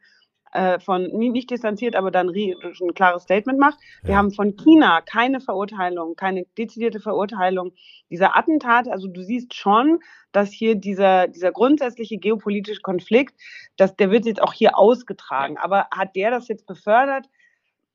[0.51, 3.79] äh, von nicht distanziert, aber dann ein klares Statement macht.
[4.03, 4.17] Wir ja.
[4.17, 7.73] haben von China keine Verurteilung, keine dezidierte Verurteilung
[8.09, 8.91] dieser Attentate.
[8.91, 9.99] Also du siehst schon,
[10.31, 13.39] dass hier dieser, dieser grundsätzliche geopolitische Konflikt,
[13.77, 15.57] dass der wird jetzt auch hier ausgetragen.
[15.57, 17.27] Aber hat der das jetzt befördert?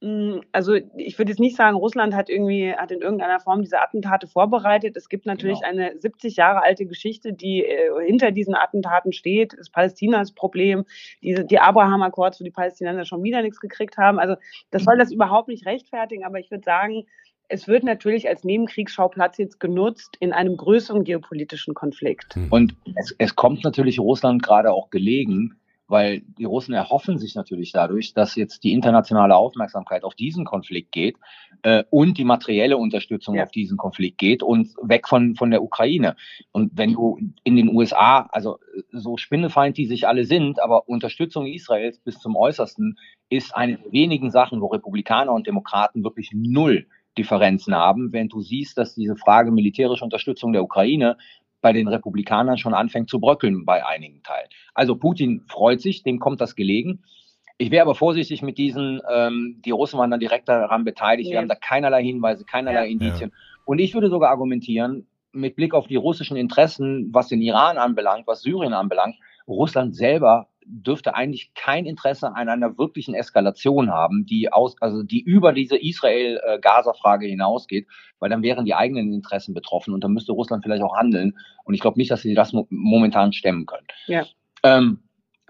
[0.02, 3.80] Hm, also ich würde jetzt nicht sagen, Russland hat irgendwie hat in irgendeiner Form diese
[3.80, 4.96] Attentate vorbereitet.
[4.96, 5.84] Es gibt natürlich genau.
[5.84, 9.56] eine 70 Jahre alte Geschichte, die äh, hinter diesen Attentaten steht.
[9.58, 10.84] Das Palästinas Problem,
[11.22, 14.18] diese, die Abraham Accords, wo die Palästinenser schon wieder nichts gekriegt haben.
[14.18, 14.36] Also
[14.70, 17.06] das soll das überhaupt nicht rechtfertigen, aber ich würde sagen,
[17.48, 22.34] es wird natürlich als Nebenkriegsschauplatz jetzt genutzt in einem größeren geopolitischen Konflikt.
[22.34, 22.48] Hm.
[22.50, 25.56] Und es, es kommt natürlich Russland gerade auch gelegen,
[25.88, 30.92] weil die Russen erhoffen sich natürlich dadurch, dass jetzt die internationale Aufmerksamkeit auf diesen Konflikt
[30.92, 31.16] geht
[31.62, 33.44] äh, und die materielle Unterstützung ja.
[33.44, 36.16] auf diesen Konflikt geht und weg von, von der Ukraine.
[36.52, 38.58] Und wenn du in den USA, also
[38.90, 43.92] so spinnefeind die sich alle sind, aber Unterstützung Israels bis zum Äußersten ist eine der
[43.92, 49.16] wenigen Sachen, wo Republikaner und Demokraten wirklich null Differenzen haben, wenn du siehst, dass diese
[49.16, 51.16] Frage militärische Unterstützung der Ukraine
[51.66, 54.48] bei den Republikanern schon anfängt zu bröckeln bei einigen Teilen.
[54.72, 57.02] Also Putin freut sich, dem kommt das gelegen.
[57.58, 61.26] Ich wäre aber vorsichtig mit diesen, ähm, die Russen waren dann direkt daran beteiligt.
[61.26, 61.32] Nee.
[61.32, 62.88] Wir haben da keinerlei Hinweise, keinerlei ja.
[62.92, 63.30] Indizien.
[63.30, 63.36] Ja.
[63.64, 68.28] Und ich würde sogar argumentieren, mit Blick auf die russischen Interessen, was den Iran anbelangt,
[68.28, 69.16] was Syrien anbelangt,
[69.48, 75.20] Russland selber dürfte eigentlich kein Interesse an einer wirklichen Eskalation haben, die aus, also die
[75.20, 77.86] über diese Israel-Gaza-Frage hinausgeht,
[78.18, 81.38] weil dann wären die eigenen Interessen betroffen und dann müsste Russland vielleicht auch handeln.
[81.64, 83.86] Und ich glaube nicht, dass sie das mo momentan stemmen können.
[84.06, 84.26] Ja.
[84.62, 85.00] Ähm,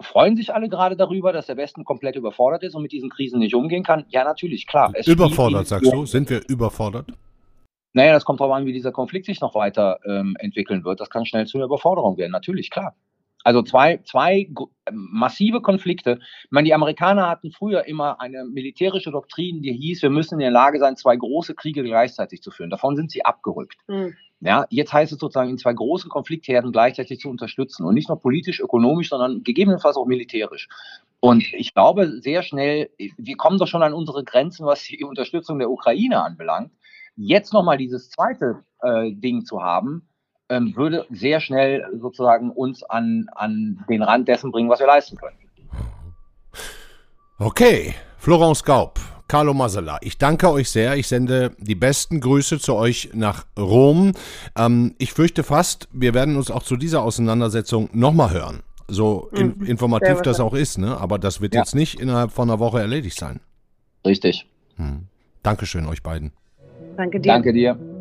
[0.01, 3.39] freuen sich alle gerade darüber, dass der Westen komplett überfordert ist und mit diesen Krisen
[3.39, 4.05] nicht umgehen kann?
[4.09, 4.93] Ja, natürlich, klar.
[4.95, 6.05] Es überfordert, sagst du?
[6.05, 7.11] Sind wir überfordert?
[7.95, 11.01] Naja, das kommt darauf an, wie dieser Konflikt sich noch weiter ähm, entwickeln wird.
[11.01, 12.95] Das kann schnell zu einer Überforderung werden, natürlich, klar.
[13.47, 14.51] Also zwei, zwei
[14.91, 16.19] massive Konflikte.
[16.43, 20.41] Ich meine, die Amerikaner hatten früher immer eine militärische Doktrin, die hieß, wir müssen in
[20.41, 22.71] der Lage sein, zwei große Kriege gleichzeitig zu führen.
[22.71, 23.77] Davon sind sie abgerückt.
[23.87, 24.17] Mhm.
[24.41, 28.19] Ja, jetzt heißt es sozusagen, in zwei großen Konfliktherden gleichzeitig zu unterstützen und nicht nur
[28.19, 30.69] politisch, ökonomisch, sondern gegebenenfalls auch militärisch.
[31.21, 35.61] Und ich glaube sehr schnell, wir kommen doch schon an unsere Grenzen, was die Unterstützung
[35.61, 36.73] der Ukraine anbelangt.
[37.15, 40.09] Jetzt nochmal dieses zweite äh, Ding zu haben,
[40.49, 45.17] ähm, würde sehr schnell sozusagen uns an, an den Rand dessen bringen, was wir leisten
[45.17, 45.37] können.
[47.39, 50.97] Okay, Florence Gaub, Carlo Masala, ich danke euch sehr.
[50.97, 54.13] Ich sende die besten Grüße zu euch nach Rom.
[54.57, 58.63] Ähm, ich fürchte fast, wir werden uns auch zu dieser Auseinandersetzung nochmal hören.
[58.89, 59.67] So in, mhm.
[59.67, 60.97] informativ das auch ist, ne?
[60.97, 61.61] aber das wird ja.
[61.61, 63.41] jetzt nicht innerhalb von einer Woche erledigt sein.
[64.07, 64.47] Richtig.
[64.77, 65.09] Hm.
[65.43, 66.33] Dankeschön euch beiden.
[66.97, 67.33] Danke dir.
[67.33, 67.96] Danke dir.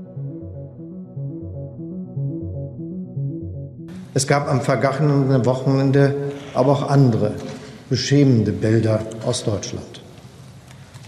[4.15, 6.15] Es gab am vergangenen Wochenende
[6.53, 7.33] aber auch andere
[7.89, 10.01] beschämende Bilder aus Deutschland.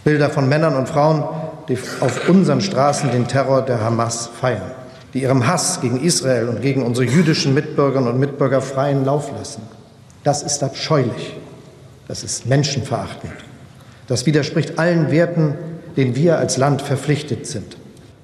[0.03, 1.23] Bilder von Männern und Frauen,
[1.69, 4.71] die auf unseren Straßen den Terror der Hamas feiern,
[5.13, 9.61] die ihrem Hass gegen Israel und gegen unsere jüdischen Mitbürgerinnen und Mitbürger freien Lauf lassen.
[10.25, 11.37] Das ist abscheulich.
[12.09, 13.31] Das ist menschenverachtend.
[14.07, 15.55] Das widerspricht allen Werten,
[15.95, 17.77] denen wir als Land verpflichtet sind.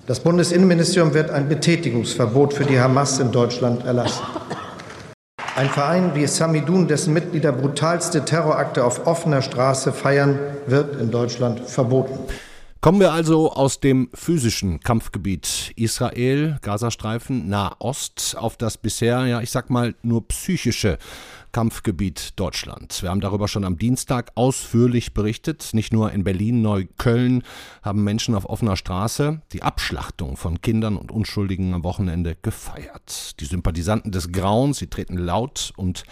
[0.07, 4.23] Das Bundesinnenministerium wird ein Betätigungsverbot für die Hamas in Deutschland erlassen.
[5.55, 11.59] Ein Verein wie Samidun, dessen Mitglieder brutalste Terrorakte auf offener Straße feiern, wird in Deutschland
[11.59, 12.17] verboten.
[12.83, 19.51] Kommen wir also aus dem physischen Kampfgebiet Israel, Gazastreifen, Nahost auf das bisher, ja, ich
[19.51, 20.97] sag mal, nur psychische
[21.53, 23.01] Kampfgebiet Deutschland.
[23.01, 25.69] Wir haben darüber schon am Dienstag ausführlich berichtet.
[25.71, 27.43] Nicht nur in Berlin, Neukölln
[27.83, 33.39] haben Menschen auf offener Straße die Abschlachtung von Kindern und Unschuldigen am Wochenende gefeiert.
[33.39, 36.03] Die Sympathisanten des Grauens, sie treten laut und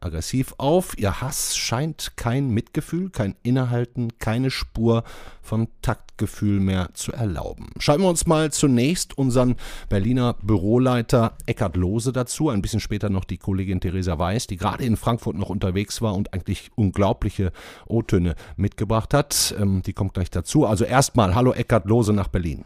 [0.00, 0.98] aggressiv auf.
[0.98, 5.04] Ihr Hass scheint kein Mitgefühl, kein Innehalten, keine Spur
[5.42, 7.70] von Taktgefühl mehr zu erlauben.
[7.78, 9.56] Schauen wir uns mal zunächst unseren
[9.88, 14.84] Berliner Büroleiter Eckhard Lose dazu, ein bisschen später noch die Kollegin Theresa Weiß, die gerade
[14.84, 17.52] in Frankfurt noch unterwegs war und eigentlich unglaubliche
[17.86, 19.54] O-Töne mitgebracht hat.
[19.58, 20.66] Ähm, die kommt gleich dazu.
[20.66, 22.64] Also erstmal, hallo Eckhard Lose nach Berlin.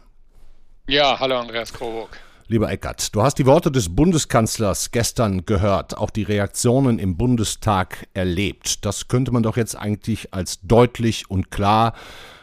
[0.87, 2.19] Ja, hallo Andreas Kroburg.
[2.47, 8.07] Lieber Eckert, du hast die Worte des Bundeskanzlers gestern gehört, auch die Reaktionen im Bundestag
[8.13, 8.85] erlebt.
[8.85, 11.95] Das könnte man doch jetzt eigentlich als deutlich und klar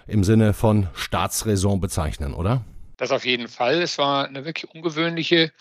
[0.09, 2.65] im Sinne von Staatsräson bezeichnen, oder?
[2.97, 3.81] Das auf jeden Fall.
[3.81, 5.53] Es war eine wirklich ungewöhnliche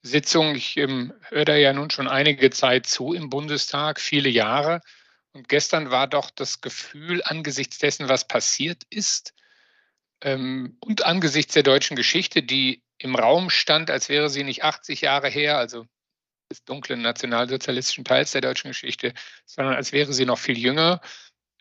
[0.00, 0.54] Sitzung.
[0.54, 4.80] Ich ähm, höre da ja nun schon einige Zeit zu im Bundestag, viele Jahre.
[5.32, 9.34] Und gestern war doch das Gefühl angesichts dessen, was passiert ist,
[10.22, 15.00] ähm, und angesichts der deutschen Geschichte, die im Raum stand, als wäre sie nicht 80
[15.00, 15.86] Jahre her, also
[16.50, 19.14] des dunklen nationalsozialistischen Teils der deutschen Geschichte,
[19.46, 21.00] sondern als wäre sie noch viel jünger,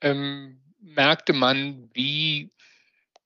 [0.02, 2.52] ähm, merkte man, wie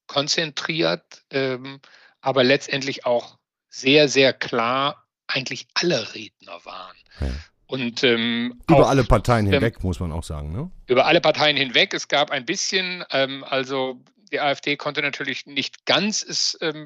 [0.07, 1.79] konzentriert, ähm,
[2.21, 3.37] aber letztendlich auch
[3.69, 6.97] sehr, sehr klar eigentlich alle Redner waren.
[7.19, 7.27] Ja.
[7.65, 10.51] Und, ähm, über auch, alle Parteien ähm, hinweg, muss man auch sagen.
[10.51, 10.69] Ne?
[10.85, 11.93] Über alle Parteien hinweg.
[11.93, 13.99] Es gab ein bisschen, ähm, also
[14.31, 16.85] die AfD konnte natürlich nicht ganz es ähm,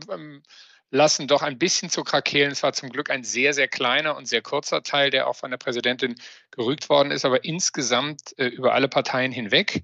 [0.90, 2.52] lassen, doch ein bisschen zu krakehlen.
[2.52, 5.52] Es war zum Glück ein sehr, sehr kleiner und sehr kurzer Teil, der auch von
[5.52, 6.16] der Präsidentin
[6.52, 9.84] gerügt worden ist, aber insgesamt äh, über alle Parteien hinweg.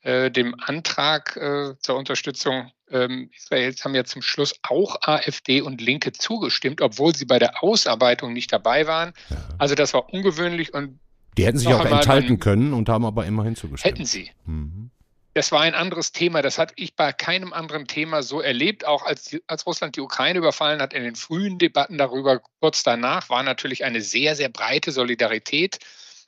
[0.00, 5.80] Äh, dem Antrag äh, zur Unterstützung ähm, Israels haben ja zum Schluss auch AfD und
[5.80, 9.14] Linke zugestimmt, obwohl sie bei der Ausarbeitung nicht dabei waren.
[9.58, 11.00] Also das war ungewöhnlich und
[11.36, 13.92] die hätten sich auch enthalten können und haben aber immerhin zugestimmt.
[13.92, 14.30] Hätten sie.
[14.44, 14.90] Mhm
[15.34, 16.42] das war ein anderes Thema.
[16.42, 18.86] Das hatte ich bei keinem anderen Thema so erlebt.
[18.86, 23.28] Auch als, als Russland die Ukraine überfallen hat, in den frühen Debatten darüber, kurz danach,
[23.28, 25.78] war natürlich eine sehr, sehr breite Solidarität.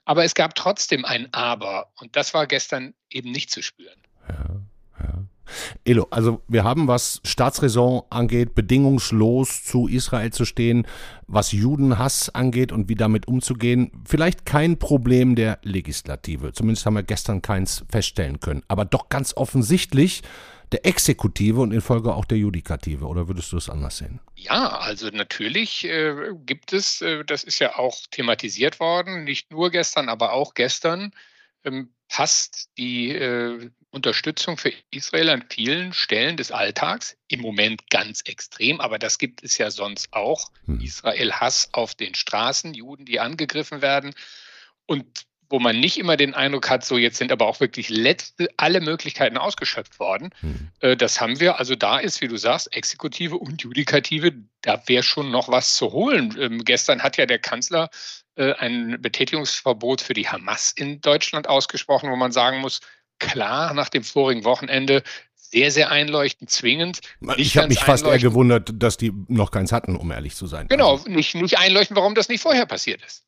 [0.05, 1.93] Aber es gab trotzdem ein Aber.
[2.01, 4.01] Und das war gestern eben nicht zu spüren.
[4.29, 4.47] Ja.
[5.85, 10.87] Elo, also wir haben, was Staatsräson angeht, bedingungslos zu Israel zu stehen,
[11.27, 16.53] was Judenhass angeht und wie damit umzugehen, vielleicht kein Problem der Legislative.
[16.53, 18.63] Zumindest haben wir gestern keins feststellen können.
[18.69, 20.23] Aber doch ganz offensichtlich
[20.73, 23.07] der Exekutive und in Folge auch der Judikative.
[23.07, 24.21] Oder würdest du es anders sehen?
[24.35, 29.71] Ja, also natürlich äh, gibt es, äh, das ist ja auch thematisiert worden, nicht nur
[29.71, 31.13] gestern, aber auch gestern,
[31.65, 38.23] ähm, passt die äh, Unterstützung für Israel an vielen Stellen des Alltags, im Moment ganz
[38.27, 40.51] extrem, aber das gibt es ja sonst auch.
[40.67, 40.81] Hm.
[40.81, 44.15] Israel Hass auf den Straßen, Juden, die angegriffen werden.
[44.87, 48.49] Und wo man nicht immer den Eindruck hat, so jetzt sind aber auch wirklich letzte,
[48.57, 50.31] alle Möglichkeiten ausgeschöpft worden.
[50.41, 50.71] Hm.
[50.81, 51.59] Äh, das haben wir.
[51.59, 55.93] Also da ist, wie du sagst, Exekutive und Judikative, da wäre schon noch was zu
[55.93, 56.37] holen.
[56.39, 57.91] Ähm, gestern hat ja der Kanzler
[58.35, 62.81] äh, ein Betätigungsverbot für die Hamas in Deutschland ausgesprochen, wo man sagen muss,
[63.19, 65.03] klar nach dem vorigen Wochenende
[65.35, 67.01] sehr, sehr einleuchtend, zwingend.
[67.37, 70.67] Ich habe mich fast eher gewundert, dass die noch keins hatten, um ehrlich zu sein.
[70.69, 71.09] Genau, also.
[71.09, 73.25] nicht, nicht einleuchten, warum das nicht vorher passiert ist.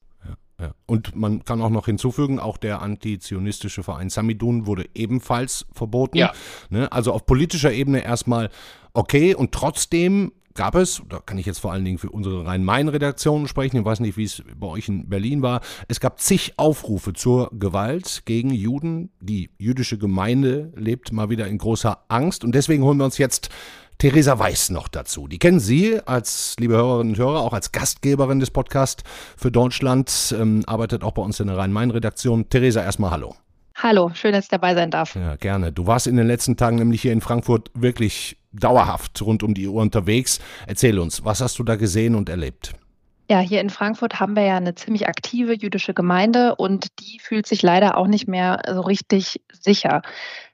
[0.60, 6.18] Ja, Und man kann auch noch hinzufügen, auch der antizionistische Verein Samidun wurde ebenfalls verboten.
[6.18, 6.32] Ja.
[6.68, 6.90] Ne?
[6.90, 8.50] Also auf politischer Ebene erstmal
[8.92, 13.46] okay und trotzdem gab es, da kann ich jetzt vor allen Dingen für unsere Rhein-Main-Redaktion
[13.46, 17.12] sprechen, ich weiß nicht, wie es bei euch in Berlin war, es gab zig Aufrufe
[17.12, 19.10] zur Gewalt gegen Juden.
[19.20, 23.50] Die jüdische Gemeinde lebt mal wieder in großer Angst und deswegen holen wir uns jetzt
[23.98, 25.28] Theresa Weiß noch dazu.
[25.28, 29.04] Die kennen Sie als, liebe Hörerinnen und Hörer, auch als Gastgeberin des Podcasts
[29.36, 32.48] für Deutschland, ähm, arbeitet auch bei uns in der Rhein-Main-Redaktion.
[32.48, 33.36] Theresa, erstmal Hallo.
[33.76, 35.14] Hallo, schön, dass ich dabei sein darf.
[35.14, 35.70] Ja, gerne.
[35.70, 39.68] Du warst in den letzten Tagen nämlich hier in Frankfurt wirklich dauerhaft rund um die
[39.68, 40.40] Uhr unterwegs.
[40.66, 42.74] Erzähl uns, was hast du da gesehen und erlebt?
[43.30, 47.46] Ja, hier in Frankfurt haben wir ja eine ziemlich aktive jüdische Gemeinde und die fühlt
[47.46, 50.00] sich leider auch nicht mehr so richtig sicher.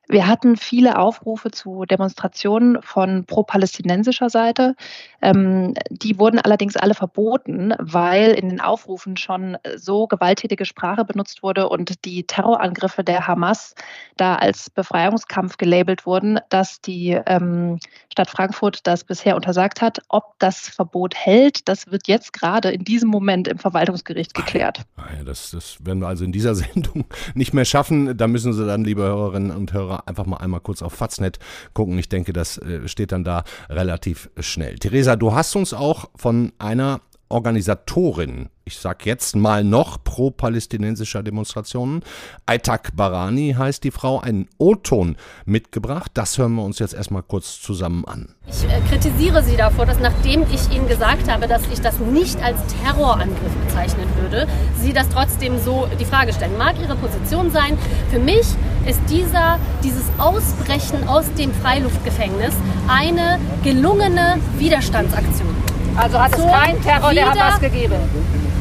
[0.08, 4.74] Wir hatten viele Aufrufe zu Demonstrationen von pro-palästinensischer Seite.
[5.22, 11.42] Ähm, die wurden allerdings alle verboten, weil in den Aufrufen schon so gewalttätige Sprache benutzt
[11.42, 13.74] wurde und die Terrorangriffe der Hamas
[14.16, 17.78] da als Befreiungskampf gelabelt wurden, dass die ähm,
[18.12, 20.00] Stadt Frankfurt das bisher untersagt hat.
[20.08, 24.82] Ob das Verbot hält, das wird jetzt gerade in diesem Moment im Verwaltungsgericht geklärt.
[24.96, 28.16] Ah das, das werden wir also in dieser Sendung nicht mehr schaffen.
[28.16, 31.38] Da müssen Sie dann, liebe Hörerinnen und Hörer, Hörer einfach mal einmal kurz auf Faznet
[31.72, 31.98] gucken.
[31.98, 34.78] Ich denke, das äh, steht dann da relativ schnell.
[34.78, 42.02] Theresa, du hast uns auch von einer Organisatorin, ich sag jetzt mal noch pro-palästinensischer Demonstrationen.
[42.46, 46.10] Aitak Barani heißt die Frau, einen O-Ton mitgebracht.
[46.14, 48.34] Das hören wir uns jetzt erstmal kurz zusammen an.
[48.46, 52.42] Ich äh, kritisiere sie davor, dass nachdem ich Ihnen gesagt habe, dass ich das nicht
[52.42, 54.46] als Terrorangriff bezeichnen würde,
[54.80, 56.56] Sie das trotzdem so die Frage stellen.
[56.58, 57.78] Mag Ihre Position sein.
[58.10, 58.46] Für mich
[58.86, 62.54] ist dieser, dieses Ausbrechen aus dem Freiluftgefängnis
[62.86, 65.63] eine gelungene Widerstandsaktion.
[65.96, 67.94] Also hat es keinen Terror der Hamas gegeben?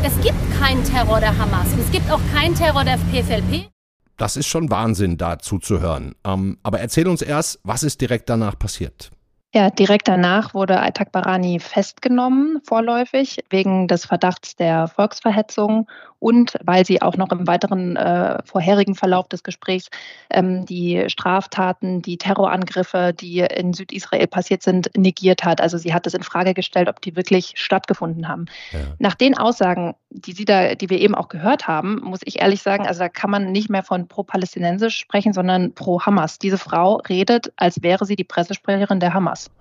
[0.03, 3.69] Es gibt keinen Terror der Hamas und es gibt auch keinen Terror der PFLP.
[4.17, 6.13] Das ist schon Wahnsinn, da zuzuhören.
[6.23, 9.11] Ähm, aber erzähl uns erst, was ist direkt danach passiert?
[9.55, 15.87] Ja, direkt danach wurde Aitak Barani festgenommen, vorläufig, wegen des Verdachts der Volksverhetzung
[16.23, 19.89] und weil sie auch noch im weiteren äh, vorherigen Verlauf des Gesprächs
[20.29, 25.59] ähm, die Straftaten, die Terrorangriffe, die in Südisrael passiert sind, negiert hat.
[25.59, 28.45] Also sie hat es in Frage gestellt, ob die wirklich stattgefunden haben.
[28.71, 28.79] Ja.
[28.99, 32.61] Nach den Aussagen, die sie da, die wir eben auch gehört haben, muss ich ehrlich
[32.61, 36.39] sagen, also da kann man nicht mehr von pro-palästinensisch sprechen, sondern pro-Hamas.
[36.39, 39.51] Diese Frau redet, als wäre sie die Pressesprecherin der Hamas.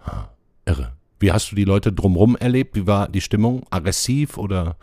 [0.64, 0.92] Irre.
[1.18, 2.76] Wie hast du die Leute drumherum erlebt?
[2.76, 3.64] Wie war die Stimmung?
[3.70, 4.76] Aggressiv oder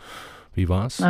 [0.52, 1.00] wie war es?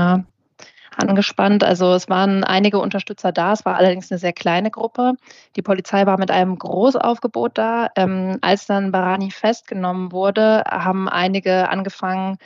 [1.00, 1.64] Angespannt.
[1.64, 5.14] Also es waren einige Unterstützer da, es war allerdings eine sehr kleine Gruppe.
[5.56, 7.88] Die Polizei war mit einem Großaufgebot da.
[7.96, 12.38] Ähm, als dann Barani festgenommen wurde, haben einige angefangen,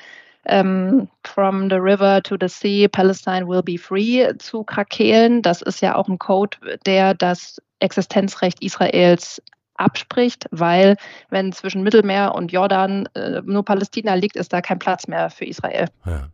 [0.47, 5.43] ähm, From the River to the Sea, Palestine will be free zu krakeelen.
[5.43, 9.43] Das ist ja auch ein Code, der das Existenzrecht Israels
[9.77, 10.97] abspricht, weil
[11.31, 15.45] wenn zwischen Mittelmeer und Jordan äh, nur Palästina liegt, ist da kein Platz mehr für
[15.45, 15.89] Israel.
[16.07, 16.29] Ja.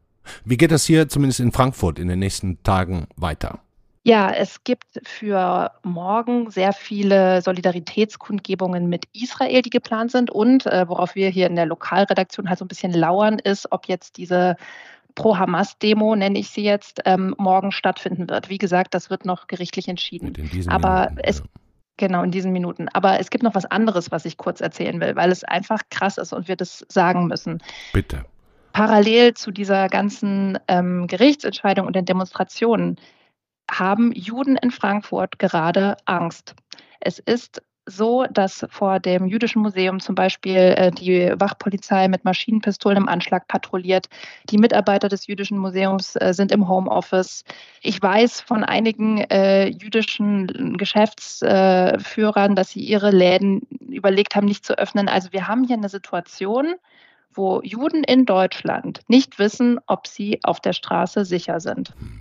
[0.45, 3.61] Wie geht das hier zumindest in Frankfurt in den nächsten Tagen weiter?
[4.03, 10.31] Ja, es gibt für morgen sehr viele Solidaritätskundgebungen mit Israel, die geplant sind.
[10.31, 13.89] Und äh, worauf wir hier in der Lokalredaktion halt so ein bisschen lauern, ist, ob
[13.89, 14.57] jetzt diese
[15.17, 18.49] Pro-Hamas-Demo, nenne ich sie jetzt, ähm, morgen stattfinden wird.
[18.49, 20.33] Wie gesagt, das wird noch gerichtlich entschieden.
[20.69, 21.45] Aber Minuten, es, ja.
[21.99, 22.89] Genau, in diesen Minuten.
[22.89, 26.17] Aber es gibt noch was anderes, was ich kurz erzählen will, weil es einfach krass
[26.17, 27.63] ist und wir das sagen müssen.
[27.93, 28.25] Bitte
[28.73, 32.97] parallel zu dieser ganzen ähm, Gerichtsentscheidung und den Demonstrationen
[33.71, 36.55] haben Juden in Frankfurt gerade Angst.
[37.01, 42.99] Es ist so, dass vor dem Jüdischen Museum zum Beispiel äh, die Wachpolizei mit Maschinenpistolen
[42.99, 44.09] im Anschlag patrouilliert.
[44.49, 47.45] Die Mitarbeiter des Jüdischen Museums äh, sind im Homeoffice.
[47.83, 54.79] Ich weiß von einigen äh, jüdischen Geschäftsführern, dass sie ihre Läden überlegt haben, nicht zu
[54.79, 55.09] öffnen.
[55.09, 56.75] Also wir haben hier eine Situation,
[57.33, 61.95] wo Juden in Deutschland nicht wissen, ob sie auf der Straße sicher sind.
[61.99, 62.21] Hm.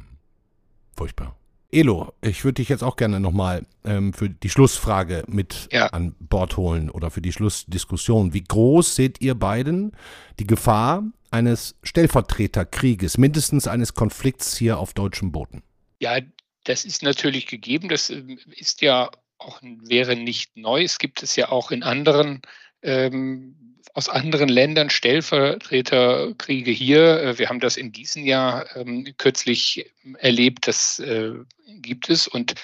[0.96, 1.36] Furchtbar.
[1.72, 5.88] Elo, ich würde dich jetzt auch gerne nochmal ähm, für die Schlussfrage mit ja.
[5.88, 8.34] an Bord holen oder für die Schlussdiskussion.
[8.34, 9.92] Wie groß seht ihr beiden
[10.40, 15.62] die Gefahr eines Stellvertreterkrieges, mindestens eines Konflikts hier auf deutschem Boden?
[16.00, 16.18] Ja,
[16.64, 17.88] das ist natürlich gegeben.
[17.90, 20.84] Das ähm, ist ja auch wäre nicht neu.
[20.84, 22.42] Es gibt es ja auch in anderen
[22.82, 27.22] ähm, aus anderen Ländern Stellvertreterkriege hier.
[27.22, 30.68] Äh, wir haben das in diesem Jahr ähm, kürzlich erlebt.
[30.68, 31.34] Das äh,
[31.66, 32.28] gibt es.
[32.28, 32.56] Und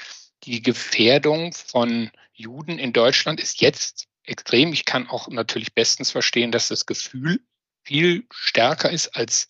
[0.43, 4.73] die Gefährdung von Juden in Deutschland ist jetzt extrem.
[4.73, 7.39] Ich kann auch natürlich bestens verstehen, dass das Gefühl
[7.83, 9.47] viel stärker ist als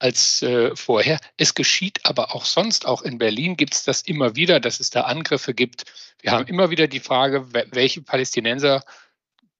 [0.00, 1.20] als äh, vorher.
[1.36, 4.88] Es geschieht aber auch sonst, auch in Berlin gibt es das immer wieder, dass es
[4.88, 5.84] da Angriffe gibt.
[6.22, 8.82] Wir haben immer wieder die Frage, welche Palästinenser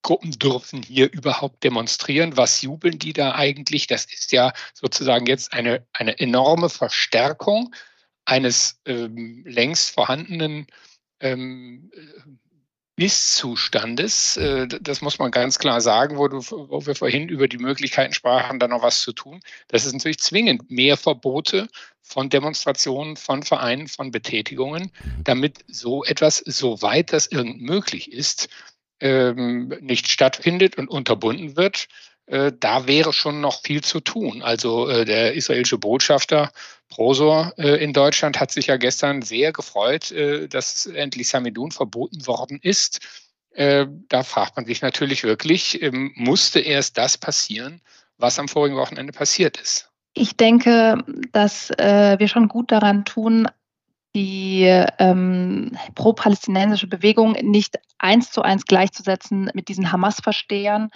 [0.03, 2.37] Gruppen dürfen hier überhaupt demonstrieren.
[2.37, 3.87] Was jubeln die da eigentlich?
[3.87, 7.75] Das ist ja sozusagen jetzt eine, eine enorme Verstärkung
[8.25, 10.67] eines ähm, längst vorhandenen
[11.21, 11.91] ähm,
[13.01, 14.37] Misszustandes.
[14.37, 18.13] Äh, das muss man ganz klar sagen, wo, du, wo wir vorhin über die Möglichkeiten
[18.13, 19.41] sprachen, da noch was zu tun.
[19.69, 21.69] Das ist natürlich zwingend mehr Verbote
[22.03, 24.93] von Demonstrationen, von Vereinen, von Betätigungen,
[25.25, 28.51] damit so etwas, soweit das irgend möglich ist,
[29.01, 31.89] ähm, nicht stattfindet und unterbunden wird.
[32.27, 34.43] äh, da wäre schon noch viel zu tun.
[34.43, 36.53] Also äh, der israelische Botschafter
[36.89, 42.27] Prosor äh, in Deutschland hat sich ja gestern sehr gefreut, äh, dass endlich Samidun verboten
[42.27, 43.01] worden ist.
[43.53, 47.81] Äh, da fragt man sich natürlich wirklich, ähm, musste erst das passieren,
[48.19, 49.91] was am vorigen Wochenende passiert ist?
[50.15, 50.99] Ich denke,
[51.33, 53.49] dass äh, wir schon gut daran tun,
[54.15, 54.65] die
[54.99, 60.91] ähm, pro-palästinensische Bewegung nicht eins zu eins gleichzusetzen mit diesen Hamas-Verstehern.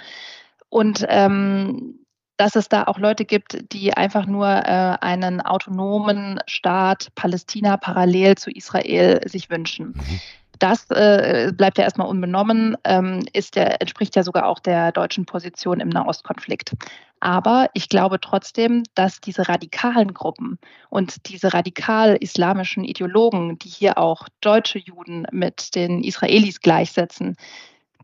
[0.68, 2.04] Und ähm,
[2.36, 8.36] dass es da auch Leute gibt, die einfach nur äh, einen autonomen Staat Palästina parallel
[8.36, 9.94] zu Israel sich wünschen.
[9.94, 10.20] Mhm.
[10.64, 15.26] Das äh, bleibt ja erstmal unbenommen, ähm, ist der, entspricht ja sogar auch der deutschen
[15.26, 16.72] Position im Nahostkonflikt.
[17.20, 20.58] Aber ich glaube trotzdem, dass diese radikalen Gruppen
[20.88, 27.36] und diese radikal-islamischen Ideologen, die hier auch deutsche Juden mit den Israelis gleichsetzen,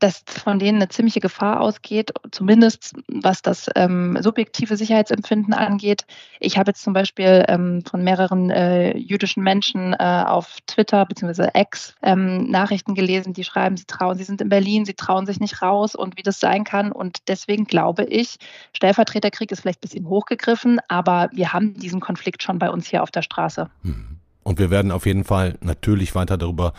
[0.00, 6.04] dass von denen eine ziemliche Gefahr ausgeht, zumindest was das ähm, subjektive Sicherheitsempfinden angeht.
[6.40, 11.50] Ich habe jetzt zum Beispiel ähm, von mehreren äh, jüdischen Menschen äh, auf Twitter bzw.
[11.54, 15.38] X ähm, Nachrichten gelesen, die schreiben, sie trauen, sie sind in Berlin, sie trauen sich
[15.38, 16.92] nicht raus und wie das sein kann.
[16.92, 18.38] Und deswegen glaube ich,
[18.74, 23.02] Stellvertreterkrieg ist vielleicht ein bisschen hochgegriffen, aber wir haben diesen Konflikt schon bei uns hier
[23.02, 23.68] auf der Straße.
[23.82, 24.16] Hm.
[24.42, 26.72] Und wir werden auf jeden Fall natürlich weiter darüber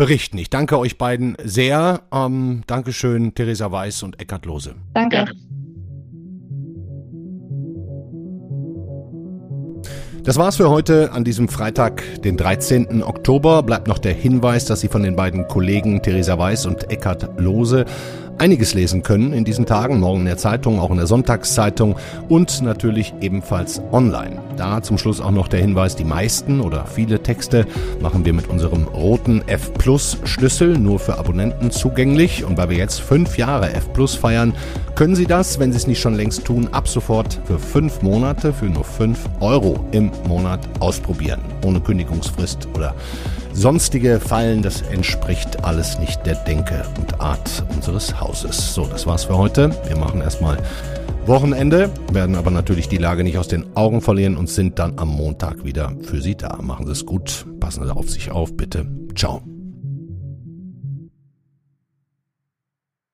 [0.00, 0.38] berichten.
[0.38, 2.00] Ich danke euch beiden sehr.
[2.10, 4.74] Ähm, Dankeschön, Theresa Weiß und Eckhard Lose.
[4.94, 5.16] Danke.
[5.16, 5.32] Gerne.
[10.24, 13.02] Das war's für heute an diesem Freitag, den 13.
[13.02, 13.62] Oktober.
[13.62, 17.84] Bleibt noch der Hinweis, dass Sie von den beiden Kollegen Theresa Weiß und Eckhard Lose
[18.40, 21.96] einiges lesen können in diesen Tagen, morgen in der Zeitung, auch in der Sonntagszeitung
[22.28, 24.40] und natürlich ebenfalls online.
[24.56, 27.66] Da zum Schluss auch noch der Hinweis, die meisten oder viele Texte
[28.00, 32.78] machen wir mit unserem roten F Plus Schlüssel nur für Abonnenten zugänglich und weil wir
[32.78, 34.54] jetzt fünf Jahre F Plus feiern,
[34.94, 38.54] können Sie das, wenn Sie es nicht schon längst tun, ab sofort für fünf Monate
[38.54, 42.94] für nur fünf Euro im Monat ausprobieren, ohne Kündigungsfrist oder
[43.52, 44.62] sonstige Fallen.
[44.62, 48.74] Das entspricht alles nicht der Denke und Art unseres Hauses.
[48.74, 49.70] So, das war's für heute.
[49.86, 50.58] Wir machen erstmal
[51.26, 55.08] Wochenende, werden aber natürlich die Lage nicht aus den Augen verlieren und sind dann am
[55.08, 56.58] Montag wieder für Sie da.
[56.60, 58.86] Machen Sie es gut, passen Sie auf sich auf, bitte.
[59.14, 59.42] Ciao.